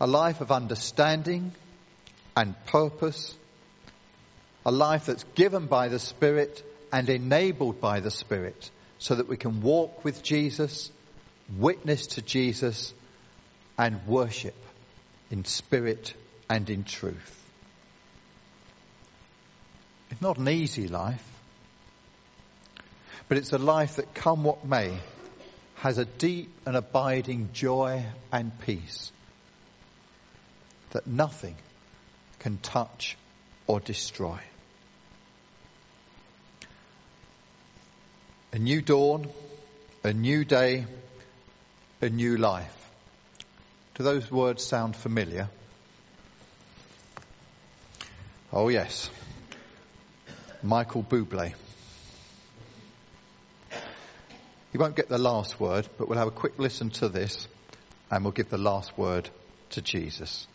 a 0.00 0.06
life 0.06 0.40
of 0.40 0.50
understanding 0.50 1.52
and 2.36 2.54
purpose, 2.66 3.36
a 4.64 4.72
life 4.72 5.06
that's 5.06 5.24
given 5.34 5.66
by 5.66 5.88
the 5.88 5.98
Spirit 5.98 6.64
and 6.92 7.08
enabled 7.08 7.80
by 7.80 8.00
the 8.00 8.10
Spirit 8.10 8.70
so 8.98 9.16
that 9.16 9.28
we 9.28 9.36
can 9.36 9.60
walk 9.60 10.04
with 10.04 10.22
Jesus, 10.22 10.90
witness 11.58 12.06
to 12.08 12.22
Jesus, 12.22 12.94
and 13.76 14.06
worship 14.06 14.54
in 15.30 15.44
spirit 15.44 16.14
and 16.48 16.68
in 16.70 16.84
truth. 16.84 17.42
It's 20.10 20.22
not 20.22 20.38
an 20.38 20.48
easy 20.48 20.88
life, 20.88 21.24
but 23.28 23.38
it's 23.38 23.52
a 23.52 23.58
life 23.58 23.96
that, 23.96 24.14
come 24.14 24.44
what 24.44 24.64
may, 24.64 24.96
has 25.76 25.98
a 25.98 26.04
deep 26.04 26.50
and 26.66 26.76
abiding 26.76 27.50
joy 27.52 28.04
and 28.32 28.56
peace 28.60 29.10
that 30.90 31.06
nothing 31.06 31.56
can 32.38 32.58
touch 32.58 33.16
or 33.66 33.80
destroy. 33.80 34.38
A 38.52 38.58
new 38.58 38.80
dawn, 38.80 39.26
a 40.04 40.12
new 40.12 40.44
day, 40.44 40.86
a 42.04 42.10
new 42.10 42.36
life. 42.36 42.70
Do 43.94 44.04
those 44.04 44.30
words 44.30 44.62
sound 44.64 44.94
familiar? 44.94 45.48
Oh, 48.52 48.68
yes. 48.68 49.10
Michael 50.62 51.02
Bublé. 51.02 51.54
You 54.72 54.80
won't 54.80 54.96
get 54.96 55.08
the 55.08 55.18
last 55.18 55.58
word, 55.58 55.88
but 55.98 56.08
we'll 56.08 56.18
have 56.18 56.28
a 56.28 56.32
quick 56.32 56.58
listen 56.58 56.90
to 56.90 57.08
this 57.08 57.48
and 58.10 58.24
we'll 58.24 58.32
give 58.32 58.50
the 58.50 58.58
last 58.58 58.96
word 58.98 59.28
to 59.70 59.80
Jesus. 59.80 60.46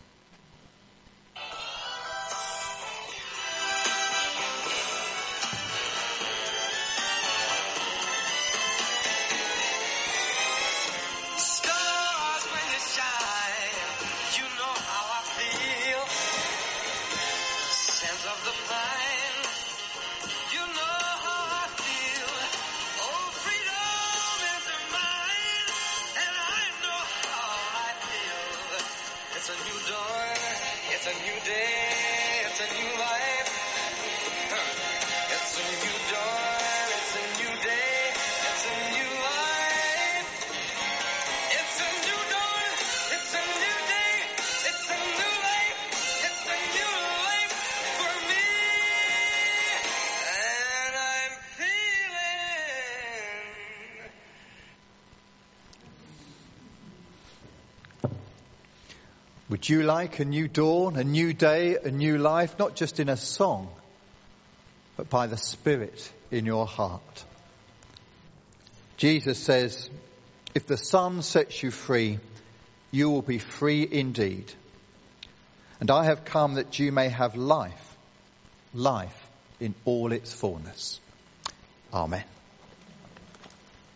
Would 59.69 59.75
you 59.75 59.84
like 59.84 60.17
a 60.17 60.25
new 60.25 60.47
dawn, 60.47 60.95
a 60.95 61.03
new 61.03 61.32
day, 61.32 61.77
a 61.77 61.91
new 61.91 62.17
life, 62.17 62.58
not 62.58 62.75
just 62.75 62.99
in 62.99 63.08
a 63.08 63.15
song, 63.15 63.69
but 64.97 65.12
by 65.12 65.27
the 65.27 65.38
Spirit 65.38 66.12
in 66.32 66.47
your 66.47 66.65
heart? 66.65 67.23
Jesus 68.97 69.38
says, 69.38 69.91
if 70.55 70.65
the 70.65 70.75
Son 70.75 71.21
sets 71.21 71.62
you 71.62 71.69
free, 71.69 72.17
you 72.89 73.12
will 73.12 73.21
be 73.21 73.38
free 73.38 73.88
indeed. 73.89 74.51
And 75.79 75.91
I 75.91 76.05
have 76.05 76.25
come 76.25 76.55
that 76.55 76.79
you 76.79 76.91
may 76.91 77.10
have 77.10 77.36
life, 77.36 77.95
life 78.73 79.29
in 79.60 79.75
all 79.86 80.12
its 80.13 80.34
fullness. 80.34 80.99
Amen. 81.93 82.23